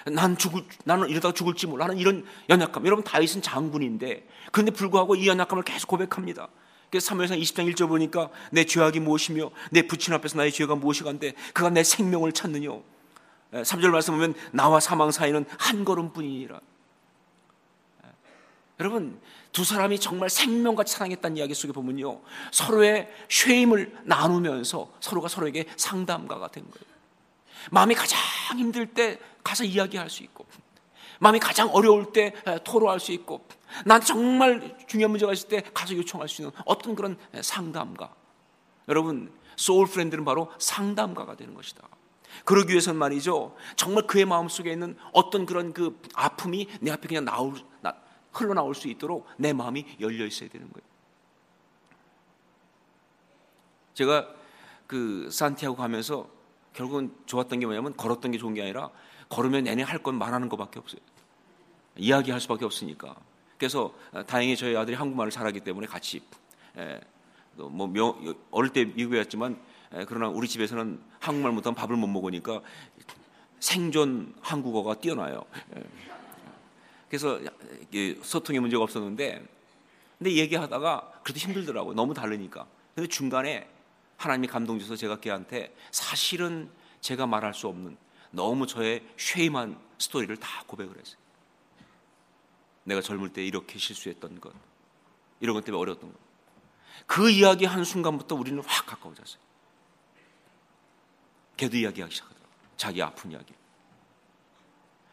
난 0.07 0.39
죽을, 0.39 0.65
나는 0.85 1.11
이러다가 1.11 1.35
죽을지 1.35 1.67
몰라. 1.67 1.85
하는 1.85 1.99
이런 1.99 2.25
연약감. 2.49 2.87
여러분, 2.87 3.05
다윗은 3.05 3.43
장군인데, 3.43 4.27
그런데 4.53 4.73
불구하고 4.73 5.17
이 5.17 5.27
연약감을 5.27 5.65
계속 5.65 5.89
고백합니다. 5.89 6.49
그래서 6.89 7.07
사무엘상 7.09 7.37
20장 7.39 7.71
1절 7.75 7.89
보니까 7.89 8.31
내 8.51 8.65
죄악이 8.65 9.01
무엇이며 9.01 9.51
내 9.71 9.83
부친 9.83 10.15
앞에서 10.15 10.39
나의 10.39 10.53
죄가 10.53 10.77
무엇이간데 10.77 11.35
그가 11.53 11.69
내 11.69 11.83
생명을 11.83 12.33
찾느뇨. 12.33 12.83
3절 13.53 13.91
말씀 13.91 14.15
보면 14.15 14.35
나와 14.53 14.81
사망 14.81 15.11
사이는 15.11 15.47
한 15.59 15.85
걸음뿐이니라. 15.85 16.61
여러분 18.81 19.21
두 19.51 19.65
사람이 19.65 19.99
정말 19.99 20.31
생명같이 20.31 20.93
사랑했다는 20.95 21.37
이야기 21.37 21.53
속에 21.53 21.73
보면요 21.73 22.21
서로의 22.53 23.13
쉐임을 23.29 24.03
나누면서 24.05 24.93
서로가 25.01 25.29
서로에게 25.29 25.67
상담가가 25.77 26.49
된 26.49 26.65
거예요. 26.65 26.85
마음이 27.71 27.95
가장 27.95 28.19
힘들 28.57 28.87
때 28.87 29.19
가서 29.43 29.65
이야기할 29.65 30.11
수 30.11 30.23
있고 30.23 30.47
마음이 31.19 31.41
가장 31.41 31.69
어려울 31.71 32.13
때 32.13 32.33
토로할 32.65 33.01
수 33.01 33.11
있고 33.13 33.45
난 33.85 34.01
정말 34.01 34.77
중요한 34.87 35.11
문제가 35.11 35.33
있을 35.33 35.49
때 35.49 35.63
가서 35.75 35.95
요청할 35.97 36.29
수 36.29 36.43
있는 36.43 36.53
어떤 36.65 36.95
그런 36.95 37.19
상담가. 37.43 38.15
여러분, 38.89 39.31
소울 39.57 39.87
프렌드는 39.87 40.25
바로 40.25 40.51
상담가가 40.59 41.37
되는 41.37 41.55
것이다. 41.55 41.87
그러기 42.49 42.73
위해서는 42.73 42.99
말이죠. 42.99 43.55
정말 43.77 44.07
그의 44.07 44.25
마음 44.25 44.49
속에 44.49 44.73
있는 44.73 44.97
어떤 45.13 45.45
그런 45.45 45.75
그 45.75 46.01
아픔이 46.15 46.67
내 46.81 46.91
앞에 46.91 47.07
그냥 47.07 47.27
나올, 47.27 47.53
나, 47.83 47.95
흘러나올 48.33 48.75
수 48.75 48.89
있도록 48.89 49.27
내 49.37 49.53
마음이 49.53 49.85
열려 50.01 50.25
있어야 50.25 50.49
되는 50.49 50.67
거예요. 50.73 50.89
제가 53.93 54.35
그 54.87 55.29
산티아고 55.31 55.77
가면서 55.77 56.27
결국은 56.73 57.15
좋았던 57.27 57.61
게 57.61 57.67
뭐냐면 57.67 57.95
걸었던 57.95 58.31
게 58.31 58.39
좋은 58.39 58.55
게 58.55 58.63
아니라 58.63 58.89
걸으면 59.29 59.65
내내 59.65 59.83
할 59.83 60.03
건 60.03 60.15
말하는 60.15 60.49
것밖에 60.49 60.79
없어요. 60.79 61.03
이야기할 61.97 62.41
수밖에 62.41 62.65
없으니까. 62.65 63.15
그래서 63.59 63.93
다행히 64.27 64.57
저희 64.57 64.75
아들이 64.75 64.97
한국말을 64.97 65.31
잘하기 65.31 65.61
때문에 65.61 65.87
같이 65.87 66.23
뭐 67.57 67.93
어릴 68.51 68.73
때 68.73 68.87
미국에 68.87 69.19
왔지만 69.19 69.61
그러나 70.07 70.29
우리 70.29 70.49
집에서는 70.49 71.01
한국말 71.21 71.53
못하면 71.53 71.75
밥을 71.75 71.97
못 71.97 72.07
먹으니까 72.07 72.61
생존 73.61 74.35
한국어가 74.41 74.95
뛰어나요. 74.95 75.45
그래서 77.09 77.41
소통에 78.23 78.61
문제가 78.61 78.83
없었는데 78.83 79.47
근데 80.19 80.33
얘기하다가 80.33 81.21
그래도 81.23 81.39
힘들더라고요. 81.39 81.95
너무 81.95 82.13
다르니까. 82.13 82.67
근데 82.95 83.09
중간에 83.09 83.69
하나님이 84.17 84.49
감동 84.49 84.79
줘서 84.79 84.97
제가 84.97 85.21
걔한테 85.21 85.75
사실은 85.91 86.71
제가 87.01 87.27
말할 87.27 87.55
수 87.55 87.69
없는 87.69 87.97
너무 88.31 88.67
저의 88.67 89.05
쉐임한 89.17 89.79
스토리를 89.99 90.37
다 90.37 90.65
고백을 90.67 90.99
했어요. 90.99 91.17
내가 92.85 93.01
젊을 93.01 93.33
때 93.33 93.45
이렇게 93.45 93.79
실수했던 93.79 94.41
것, 94.41 94.53
이런 95.41 95.55
것 95.55 95.65
때문에 95.65 95.81
어려웠던 95.81 96.13
것. 96.13 96.19
그 97.07 97.31
이야기 97.31 97.65
한 97.65 97.85
순간부터 97.85 98.35
우리는 98.35 98.63
확 98.67 98.87
가까워졌어요. 98.87 99.41
걔도 101.59 101.77
이야기하기 101.77 102.15
시작하더라고요. 102.15 102.49
자기 102.79 103.03
아픈 103.03 103.33
이야기. 103.33 103.53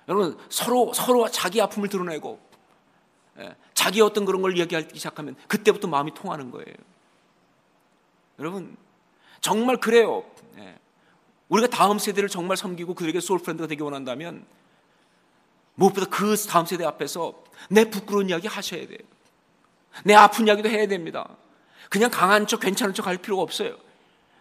여러분, 0.07 0.37
서로, 0.49 0.93
서로 0.93 1.29
자기 1.29 1.59
아픔을 1.59 1.89
드러내고, 1.89 2.39
예, 3.39 3.55
자기 3.73 3.99
어떤 4.01 4.23
그런 4.23 4.41
걸 4.41 4.57
이야기하기 4.57 4.97
시작하면 4.97 5.35
그때부터 5.47 5.87
마음이 5.87 6.13
통하는 6.13 6.51
거예요. 6.51 6.73
여러분, 8.39 8.77
정말 9.41 9.77
그래요. 9.77 10.23
예. 10.57 10.77
우리가 11.49 11.67
다음 11.67 11.99
세대를 11.99 12.29
정말 12.29 12.55
섬기고 12.55 12.93
그들에게 12.93 13.19
soul 13.19 13.39
friend가 13.39 13.67
되기 13.67 13.81
원한다면 13.81 14.45
무엇보다 15.75 16.07
그 16.07 16.35
다음 16.37 16.65
세대 16.65 16.85
앞에서 16.85 17.43
내 17.69 17.89
부끄러운 17.89 18.29
이야기 18.29 18.47
하셔야 18.47 18.87
돼요. 18.87 18.99
내 20.03 20.13
아픈 20.13 20.47
이야기도 20.47 20.69
해야 20.69 20.87
됩니다. 20.87 21.27
그냥 21.89 22.09
강한 22.09 22.47
척, 22.47 22.59
괜찮은 22.59 22.93
척 22.93 23.07
할 23.07 23.17
필요가 23.17 23.41
없어요. 23.41 23.77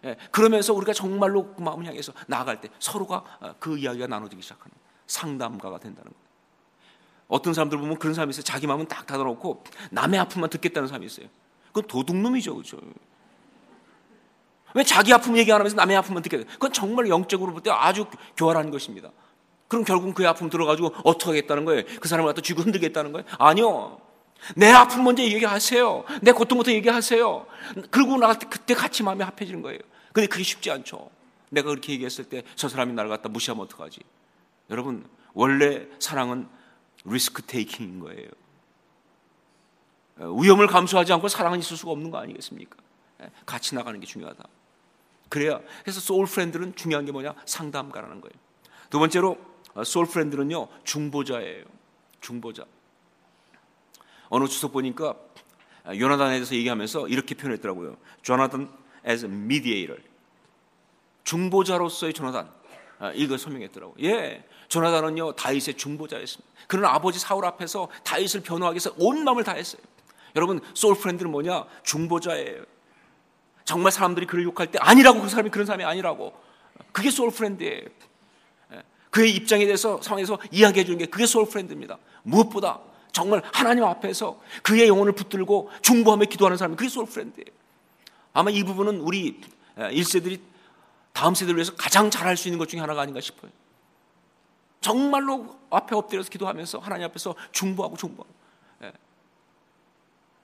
예, 0.05 0.17
그러면서 0.31 0.73
우리가 0.73 0.93
정말로 0.93 1.53
그 1.53 1.61
마음을 1.61 1.85
향해서 1.85 2.13
나아갈 2.27 2.61
때 2.61 2.69
서로가 2.79 3.23
어, 3.41 3.55
그 3.59 3.77
이야기가 3.77 4.07
나눠지기 4.07 4.41
시작하는 4.41 4.71
상담가가 5.07 5.79
된다는 5.79 6.11
거예요. 6.11 6.25
어떤 7.27 7.53
사람들 7.53 7.77
보면 7.79 7.97
그런 7.97 8.13
사람이 8.13 8.29
있어요. 8.29 8.43
자기 8.43 8.67
마음은 8.67 8.87
딱 8.87 9.05
닫아놓고 9.07 9.63
남의 9.91 10.19
아픔만 10.19 10.49
듣겠다는 10.51 10.87
사람이 10.87 11.07
있어요. 11.07 11.27
그건 11.67 11.87
도둑놈이죠. 11.87 12.53
그렇죠? 12.55 12.77
왜 14.75 14.83
자기 14.83 15.13
아픔 15.13 15.37
얘기 15.37 15.51
안 15.51 15.59
하면서 15.59 15.75
남의 15.75 15.95
아픔만 15.97 16.21
듣게 16.21 16.37
돼? 16.37 16.43
그건 16.43 16.71
정말 16.71 17.07
영적으로 17.09 17.51
볼 17.51 17.61
때 17.63 17.71
아주 17.71 18.05
교활한 18.37 18.69
것입니다. 18.71 19.09
그럼 19.67 19.83
결국 19.83 20.13
그의 20.13 20.27
아픔 20.27 20.49
들어가지고 20.49 20.93
어떻게 21.03 21.31
하겠다는 21.31 21.65
거예요? 21.65 21.83
그 21.99 22.07
사람을 22.07 22.29
갖다 22.29 22.41
쥐고 22.41 22.61
흔들겠다는 22.61 23.11
거예요? 23.11 23.25
아니요. 23.39 23.99
내 24.55 24.69
아픔 24.69 25.03
먼저 25.03 25.23
얘기하세요. 25.23 26.03
내 26.21 26.31
고통부터 26.31 26.71
얘기하세요. 26.71 27.47
그러고 27.89 28.17
나갈 28.17 28.37
때 28.37 28.45
그때 28.49 28.73
같이 28.75 29.01
마음이 29.01 29.23
합해지는 29.23 29.61
거예요. 29.63 29.79
근데 30.15 30.27
그게 30.27 30.43
쉽지 30.43 30.71
않죠. 30.71 31.11
내가 31.49 31.67
그렇게 31.69 31.91
얘기했을 31.91 32.23
때 32.23 32.41
저 32.55 32.69
사람이 32.69 32.93
나를 32.93 33.09
갖다 33.09 33.27
무시하면 33.27 33.65
어떡하지? 33.65 33.99
여러분, 34.69 35.05
원래 35.33 35.87
사랑은 35.99 36.47
risk 37.03 37.41
taking인 37.41 37.99
거예요. 37.99 38.29
위험을 40.41 40.67
감수하지 40.67 41.11
않고 41.11 41.27
사랑은 41.27 41.59
있을 41.59 41.75
수가 41.75 41.91
없는 41.91 42.11
거 42.11 42.17
아니겠습니까? 42.19 42.77
같이 43.45 43.75
나가는 43.75 43.99
게 43.99 44.05
중요하다. 44.05 44.47
그래야 45.27 45.59
그래서 45.81 45.99
soul 45.99 46.27
friend는 46.27 46.75
중요한 46.77 47.05
게 47.05 47.11
뭐냐? 47.11 47.35
상담가라는 47.45 48.21
거예요. 48.21 48.33
두 48.89 48.99
번째로 48.99 49.37
soul 49.83 50.05
friend는요 50.05 50.69
중보자예요. 50.85 51.65
중보자. 52.21 52.63
어느 54.29 54.47
주석 54.47 54.71
보니까 54.71 55.15
요나단에 55.85 56.35
대해서 56.35 56.55
얘기하면서 56.55 57.09
이렇게 57.09 57.35
표현했더라고요. 57.35 57.97
Jonathan 58.21 58.84
as 59.07 59.25
mediator. 59.25 60.01
중보자로서의 61.23 62.13
조나단. 62.13 62.49
아, 62.99 63.11
이걸 63.13 63.37
설명했더라고요. 63.37 63.95
예. 64.03 64.43
조나단은요 64.67 65.33
다윗의 65.33 65.75
중보자였습니다. 65.75 66.51
그런 66.67 66.85
아버지 66.85 67.19
사울 67.19 67.45
앞에서 67.45 67.89
다윗을 68.03 68.41
변호하기 68.41 68.75
위해서 68.75 68.93
온 68.97 69.23
마음을 69.23 69.43
다했어요. 69.43 69.81
여러분 70.35 70.59
soul 70.73 70.97
friend는 70.97 71.31
뭐냐? 71.31 71.65
중보자예요. 71.83 72.63
정말 73.63 73.91
사람들이 73.91 74.25
그를 74.25 74.43
욕할 74.43 74.71
때 74.71 74.79
아니라고 74.79 75.21
그 75.21 75.29
사람이 75.29 75.49
그런 75.49 75.65
사람이 75.65 75.83
아니라고. 75.83 76.33
그게 76.91 77.09
soul 77.09 77.31
friend예요. 77.31 77.83
예. 78.73 78.83
그의 79.09 79.35
입장에 79.35 79.65
대해서 79.65 80.01
상황에서 80.01 80.37
이야기해 80.51 80.85
주는 80.85 80.97
게 80.97 81.05
그게 81.05 81.25
soul 81.25 81.47
friend입니다. 81.47 81.97
무엇보다 82.23 82.79
정말 83.11 83.41
하나님 83.53 83.83
앞에서 83.85 84.39
그의 84.61 84.87
영혼을 84.87 85.13
붙들고 85.13 85.71
중보하며 85.81 86.25
기도하는 86.25 86.57
사람이 86.57 86.75
그게 86.75 86.89
soul 86.89 87.07
friend예요. 87.07 87.47
아마 88.35 88.51
이 88.51 88.63
부분은 88.63 88.99
우리 88.99 89.41
1세들이 89.77 90.39
다음 91.13 91.33
세대를 91.33 91.55
위해서 91.55 91.73
가장 91.75 92.11
잘할 92.11 92.35
수 92.35 92.49
있는 92.49 92.59
것 92.59 92.67
중에 92.67 92.81
하나가 92.81 93.01
아닌가 93.01 93.21
싶어요. 93.21 93.49
정말로 94.81 95.57
앞에 95.71 95.95
엎드려서 95.95 96.29
기도하면서 96.29 96.79
하나님 96.79 97.05
앞에서 97.05 97.33
중보하고 97.53 97.95
중보하고. 97.95 98.33
예. 98.83 98.91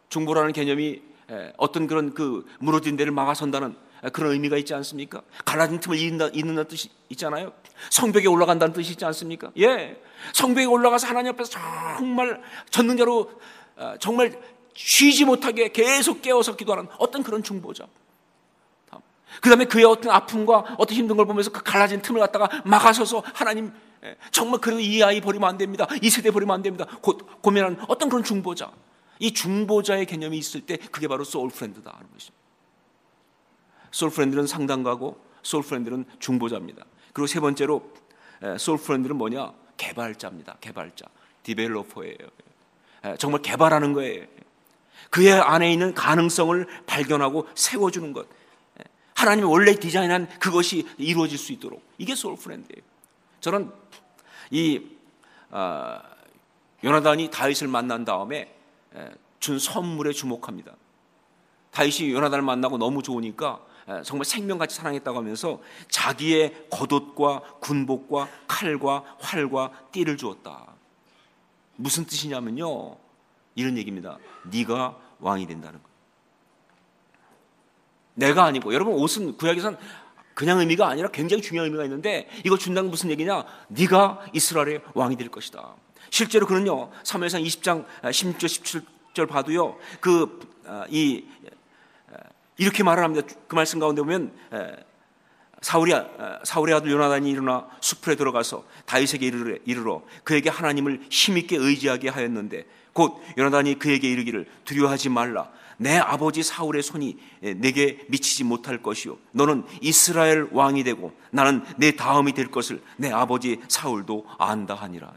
중보라는 0.09 0.53
개념이 0.53 1.01
예, 1.31 1.53
어떤 1.57 1.85
그런 1.85 2.13
그 2.13 2.45
무너진 2.59 2.95
데를 2.95 3.11
막아선다는 3.11 3.75
그런 4.13 4.31
의미가 4.31 4.57
있지 4.57 4.73
않습니까? 4.73 5.21
갈라진 5.43 5.79
틈을 5.81 5.97
잇는다, 5.99 6.29
잇는 6.33 6.65
뜻이 6.69 6.89
있잖아요. 7.09 7.53
성벽에 7.89 8.27
올라간다는 8.27 8.73
뜻이 8.73 8.93
있지 8.93 9.03
않습니까? 9.03 9.51
예. 9.59 10.01
성벽에 10.33 10.65
올라가서 10.65 11.07
하나님 11.07 11.33
앞에서 11.33 11.51
정말 11.97 12.41
전능자로 12.69 13.31
어, 13.75 13.95
정말 13.99 14.39
쉬지 14.73 15.25
못하게 15.25 15.71
계속 15.71 16.21
깨워서 16.21 16.55
기도하는 16.55 16.89
어떤 16.97 17.23
그런 17.23 17.43
중보자. 17.43 17.87
그 19.41 19.49
다음에 19.49 19.65
그의 19.65 19.85
어떤 19.85 20.11
아픔과 20.11 20.75
어떤 20.77 20.97
힘든 20.97 21.15
걸 21.15 21.25
보면서 21.25 21.51
그 21.51 21.63
갈라진 21.63 22.01
틈을 22.01 22.19
갖다가 22.19 22.49
막아서서 22.65 23.23
하나님 23.33 23.71
예, 24.03 24.17
정말 24.31 24.59
그래도 24.59 24.79
이 24.79 25.01
아이 25.03 25.21
버리면 25.21 25.47
안 25.47 25.57
됩니다. 25.57 25.87
이 26.01 26.09
세대 26.09 26.31
버리면 26.31 26.55
안 26.55 26.61
됩니다. 26.61 26.85
곧 27.01 27.41
고민하는 27.41 27.77
어떤 27.87 28.09
그런 28.09 28.23
중보자. 28.23 28.71
이 29.19 29.33
중보자의 29.33 30.07
개념이 30.07 30.37
있을 30.37 30.61
때 30.61 30.77
그게 30.77 31.07
바로 31.07 31.23
soul 31.23 31.51
friend다 31.51 31.91
하는 31.91 32.11
것입니다. 32.11 32.41
soul 33.91 34.11
friend는 34.11 34.47
상담가고 34.47 35.23
soul 35.43 35.63
friend는 35.63 36.05
중보자입니다. 36.19 36.83
그리고 37.13 37.27
세 37.27 37.39
번째로 37.39 37.83
예, 38.43 38.57
soul 38.57 38.79
friend는 38.79 39.15
뭐냐? 39.15 39.53
개발자입니다. 39.77 40.57
개발자. 40.61 41.05
developer예요. 41.43 42.17
예, 43.05 43.15
정말 43.17 43.41
개발하는 43.43 43.93
거예요. 43.93 44.25
그의 45.11 45.33
안에 45.33 45.71
있는 45.71 45.93
가능성을 45.93 46.65
발견하고 46.87 47.47
세워주는 47.53 48.13
것. 48.13 48.27
하나님이 49.13 49.45
원래 49.45 49.75
디자인한 49.75 50.27
그것이 50.39 50.87
이루어질 50.97 51.37
수 51.37 51.51
있도록 51.51 51.83
이게 51.99 52.15
soul 52.15 52.37
friend예요. 52.37 52.81
저는 53.39 53.71
이 54.49 54.81
어, 55.51 55.99
요나단이 56.83 57.29
다윗을 57.29 57.67
만난 57.67 58.03
다음에 58.05 58.55
준 59.39 59.59
선물에 59.59 60.13
주목합니다. 60.13 60.73
다윗이 61.71 62.11
요나단을 62.11 62.41
만나고 62.43 62.77
너무 62.77 63.03
좋으니까 63.03 63.59
정말 64.03 64.25
생명같이 64.25 64.75
사랑했다고 64.75 65.17
하면서 65.17 65.61
자기의 65.89 66.67
겉옷과 66.69 67.59
군복과 67.59 68.27
칼과 68.47 69.03
활과 69.19 69.71
띠를 69.91 70.17
주었다. 70.17 70.67
무슨 71.75 72.05
뜻이냐면요. 72.05 72.97
이런 73.55 73.77
얘기입니다. 73.77 74.17
네가 74.43 74.97
왕이 75.19 75.47
된다는 75.47 75.81
거. 75.81 75.89
내가 78.15 78.43
아니고 78.43 78.73
여러분 78.73 78.93
옷은 78.93 79.37
구약에선 79.37 79.77
그냥 80.33 80.59
의미가 80.59 80.87
아니라 80.87 81.09
굉장히 81.09 81.41
중요한 81.41 81.65
의미가 81.65 81.83
있는데 81.85 82.29
이거 82.45 82.57
준다는 82.57 82.89
무슨 82.89 83.09
얘기냐? 83.11 83.45
네가 83.69 84.25
이스라엘의 84.33 84.81
왕이 84.93 85.15
될 85.17 85.29
것이다. 85.29 85.75
실제로 86.09 86.45
그는요. 86.45 86.91
3회상 87.03 87.45
20장 87.45 87.85
16절 88.03 88.83
17절 89.13 89.27
봐도요. 89.27 89.77
그이 89.99 91.25
아, 92.11 92.19
이렇게 92.57 92.83
말을 92.83 93.03
합니다. 93.03 93.27
그 93.47 93.55
말씀 93.55 93.79
가운데 93.79 94.01
보면 94.01 94.31
사울이 95.61 95.93
사울의 96.43 96.75
아들 96.75 96.91
요나단이 96.91 97.29
일어나 97.29 97.67
숲에 97.81 98.15
들어가서 98.15 98.65
다윗에게 98.85 99.27
이르러, 99.65 100.01
그에게 100.23 100.49
하나님을 100.49 101.01
힘 101.09 101.37
있게 101.37 101.57
의지하게 101.57 102.09
하였는데 102.09 102.65
곧 102.93 103.21
요나단이 103.37 103.79
그에게 103.79 104.09
이르기를 104.09 104.47
두려워하지 104.65 105.09
말라. 105.09 105.49
내 105.77 105.97
아버지 105.97 106.43
사울의 106.43 106.83
손이 106.83 107.17
내게 107.57 108.05
미치지 108.09 108.43
못할 108.43 108.83
것이요. 108.83 109.17
너는 109.31 109.63
이스라엘 109.81 110.47
왕이 110.51 110.83
되고 110.83 111.11
나는 111.31 111.63
내 111.77 111.95
다음이 111.95 112.33
될 112.33 112.51
것을 112.51 112.83
내 112.97 113.11
아버지 113.11 113.59
사울도 113.67 114.27
안다 114.37 114.75
하니라. 114.75 115.11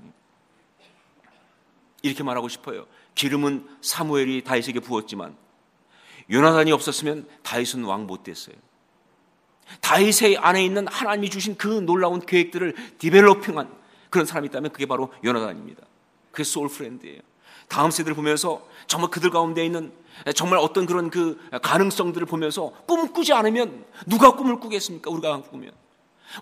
이렇게 2.02 2.22
말하고 2.22 2.48
싶어요. 2.48 2.86
기름은 3.14 3.66
사무엘이 3.82 4.42
다윗에게 4.44 4.80
부었지만 4.80 5.36
요나단이 6.30 6.72
없었으면 6.72 7.28
다윗은 7.42 7.84
왕 7.84 8.06
못 8.06 8.22
됐어요. 8.22 8.56
다윗의 9.80 10.38
안에 10.38 10.64
있는 10.64 10.86
하나님이 10.88 11.30
주신 11.30 11.56
그 11.56 11.68
놀라운 11.68 12.20
계획들을 12.20 12.74
developing한 12.98 13.70
그런 14.10 14.26
사람이 14.26 14.48
있다면 14.48 14.72
그게 14.72 14.86
바로 14.86 15.12
요나단입니다. 15.24 15.82
그게 16.30 16.44
soul 16.44 16.68
friend예요 16.68 17.20
다음 17.68 17.90
세대를 17.90 18.14
보면서 18.14 18.66
정말 18.86 19.10
그들 19.10 19.30
가운데 19.30 19.64
있는 19.64 19.92
정말 20.34 20.58
어떤 20.58 20.86
그런 20.86 21.10
그 21.10 21.38
가능성들을 21.62 22.26
보면서 22.26 22.70
꿈을 22.86 23.12
꾸지 23.12 23.32
않으면 23.32 23.84
누가 24.06 24.32
꿈을 24.32 24.60
꾸겠습니까? 24.60 25.10
우리가 25.10 25.42
꾸면. 25.42 25.72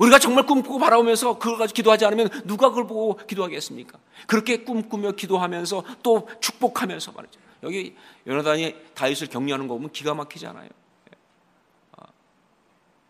우리가 0.01 0.19
정말 0.19 0.47
꿈꾸고 0.47 0.79
바라보면서 0.79 1.39
그걸 1.39 1.59
가지고 1.59 1.77
기도하지 1.77 2.07
않으면 2.07 2.29
누가 2.45 2.71
그걸 2.71 2.87
보고 2.87 3.17
기도하겠습니까? 3.17 3.99
그렇게 4.27 4.65
꿈꾸며 4.65 5.13
기도하면서 5.13 5.85
또 6.03 6.29
축복하면서 6.41 7.13
말이죠. 7.13 7.41
여기 7.63 7.95
요나단이 8.27 8.75
다윗을 8.95 9.29
격려하는 9.29 9.69
거 9.69 9.75
보면 9.75 9.93
기가 9.93 10.15
막히지 10.15 10.47
않아요. 10.47 10.69
아, 11.97 12.05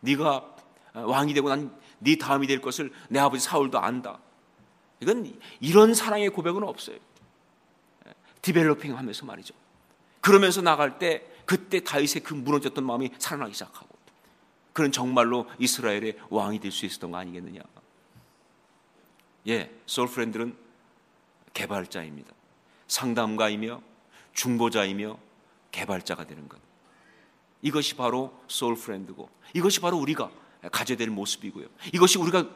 네가 0.01 0.45
왕이 0.95 1.35
되고 1.35 1.49
난 1.49 1.83
네 2.03 2.17
다음이 2.17 2.47
될 2.47 2.61
것을 2.61 2.93
내 3.09 3.19
아버지 3.21 3.45
사울도 3.45 3.79
안다. 3.79 4.19
이건 5.01 5.39
이런 5.61 5.95
사랑의 5.95 6.31
고백은 6.31 6.63
없어요. 6.65 6.97
디벨로핑 8.43 8.97
하면서 8.97 9.25
말이죠. 9.25 9.55
그러면서 10.21 10.61
나갈 10.61 10.99
때 10.99 11.27
그때 11.45 11.81
다윗의 11.81 12.23
그 12.23 12.35
무너졌던 12.35 12.85
마음이 12.85 13.11
살아나기 13.19 13.55
시작하고 13.55 13.89
그런 14.73 14.91
정말로 14.93 15.47
이스라엘의 15.59 16.19
왕이 16.31 16.59
될 16.61 16.73
수 16.73 16.87
있었던 16.87 17.11
거 17.11 17.19
아니겠느냐. 17.19 17.61
예, 19.49 19.71
프렌들은 20.15 20.57
개발자입니다. 21.53 22.33
상담가이며 22.89 23.83
중보자이며 24.35 25.19
개발자가 25.73 26.27
되는 26.27 26.49
것. 26.49 26.61
이것이 27.61 27.97
바로 27.97 28.33
soul 28.49 28.77
friend고 28.77 29.29
이것이 29.55 29.81
바로 29.81 29.99
우리가 29.99 30.31
가져야 30.71 30.97
될 30.97 31.09
모습이고요. 31.11 31.67
이것이 31.93 32.19
우리가 32.19 32.49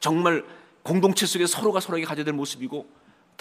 정말 0.00 0.44
공동체 0.82 1.26
속에 1.26 1.46
서로가 1.46 1.80
서로에게 1.80 2.06
가져야 2.06 2.24
될 2.24 2.34
모습이고 2.34 2.88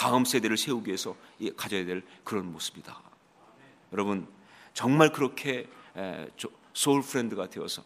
다음 0.04 0.26
세대를 0.26 0.58
세우기 0.58 0.90
위해서 0.90 1.16
가져야 1.56 1.86
될 1.86 2.04
그런 2.26 2.52
모습이다. 2.52 3.02
여러분 3.94 4.28
정말 4.74 5.14
그렇게 5.14 5.66
soul 6.74 7.02
friend가 7.02 7.50
되어서 7.50 7.82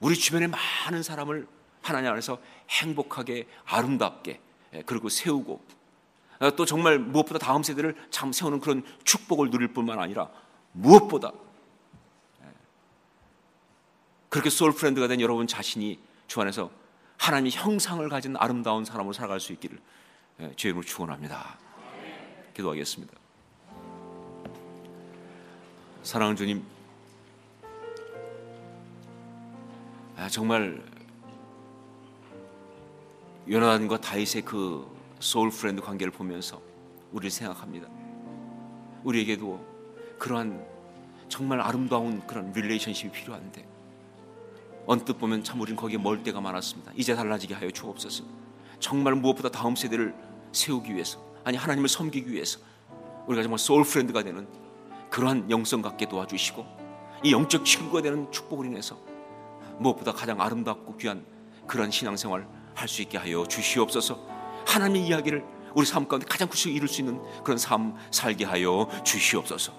우리 0.00 0.16
주변에 0.16 0.48
많은 0.48 1.04
사람을 1.04 1.46
하나님 1.82 2.10
안에서 2.10 2.40
행복하게 2.68 3.46
아름답게 3.64 4.40
그리고 4.86 5.08
세우고 5.08 5.64
어, 6.40 6.50
또 6.56 6.64
정말 6.64 6.98
무엇보다 6.98 7.38
다음 7.38 7.62
세대를 7.62 7.94
참 8.10 8.32
세우는 8.32 8.58
그런 8.58 8.82
축복을 9.04 9.50
누릴 9.50 9.68
뿐만 9.68 10.00
아니라 10.00 10.30
무엇보다 10.72 11.30
그렇게 14.28 14.50
soul 14.50 14.72
friend가 14.72 15.06
된 15.06 15.20
여러분 15.20 15.46
자신이 15.46 16.00
주 16.26 16.40
안에서 16.40 16.72
하나님의 17.18 17.52
형상을 17.52 18.08
가진 18.08 18.36
아름다운 18.36 18.84
사람으로 18.84 19.12
살아갈 19.12 19.38
수 19.38 19.52
있기를 19.52 19.78
주의 20.56 20.70
이름으로 20.70 20.84
축원합니다. 20.84 21.58
기도하겠습니다. 22.54 23.14
사랑하는 26.02 26.36
주님, 26.36 26.64
아, 30.16 30.28
정말 30.28 30.82
요나단과 33.48 34.00
다윗의 34.00 34.42
그 34.42 34.86
soul 35.18 35.50
friend 35.50 35.82
관계를 35.82 36.12
보면서 36.12 36.60
우리를 37.12 37.30
생각합니다. 37.30 37.88
우리에게도 39.04 39.64
그러한 40.18 40.64
정말 41.28 41.60
아름다운 41.60 42.26
그런 42.26 42.52
relationship이 42.52 43.12
필요한데 43.12 43.66
언뜻 44.86 45.14
보면 45.14 45.44
참 45.44 45.60
우리는 45.60 45.76
거기에 45.76 45.98
멀 45.98 46.22
때가 46.22 46.40
많았습니다. 46.40 46.92
이제 46.96 47.14
달라지게 47.14 47.54
하여 47.54 47.70
주옵소서. 47.70 48.24
정말 48.78 49.14
무엇보다 49.14 49.50
다음 49.50 49.76
세대를 49.76 50.14
세우기 50.52 50.94
위해서 50.94 51.22
아니 51.44 51.56
하나님을 51.56 51.88
섬기기 51.88 52.30
위해서 52.30 52.58
우리가 53.26 53.42
정말 53.42 53.58
soul 53.58 53.84
friend가 53.84 54.22
되는 54.22 54.46
그러한 55.10 55.50
영성 55.50 55.82
갖게 55.82 56.06
도와주시고 56.06 56.66
이 57.24 57.32
영적 57.32 57.64
친구가 57.64 58.02
되는 58.02 58.30
축복을 58.30 58.66
인해서 58.66 58.98
무엇보다 59.78 60.12
가장 60.12 60.40
아름답고 60.40 60.96
귀한 60.96 61.24
그런 61.66 61.90
신앙생활 61.90 62.46
할 62.74 62.88
수 62.88 63.02
있게 63.02 63.18
하여 63.18 63.44
주시옵소서. 63.46 64.18
하나님의 64.66 65.06
이야기를 65.06 65.44
우리 65.74 65.86
삶 65.86 66.08
가운데 66.08 66.26
가장 66.26 66.48
구속을 66.48 66.74
이룰 66.74 66.88
수 66.88 67.02
있는 67.02 67.20
그런 67.44 67.58
삶 67.58 67.94
살게 68.10 68.44
하여 68.44 68.88
주시옵소서. 69.04 69.72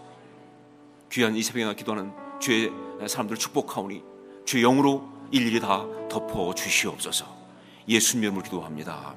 귀한 1.11 1.35
이 1.35 1.41
새벽에 1.41 1.73
기도하는 1.75 2.13
주의 2.39 2.71
사람들을 3.07 3.37
축복하오니 3.37 4.03
주의 4.45 4.63
영으로 4.63 5.09
일일이 5.31 5.59
다 5.59 5.85
덮어 6.09 6.53
주시옵소서. 6.53 7.25
예수님의 7.87 8.27
이름으로 8.27 8.43
기도합니다. 8.43 9.15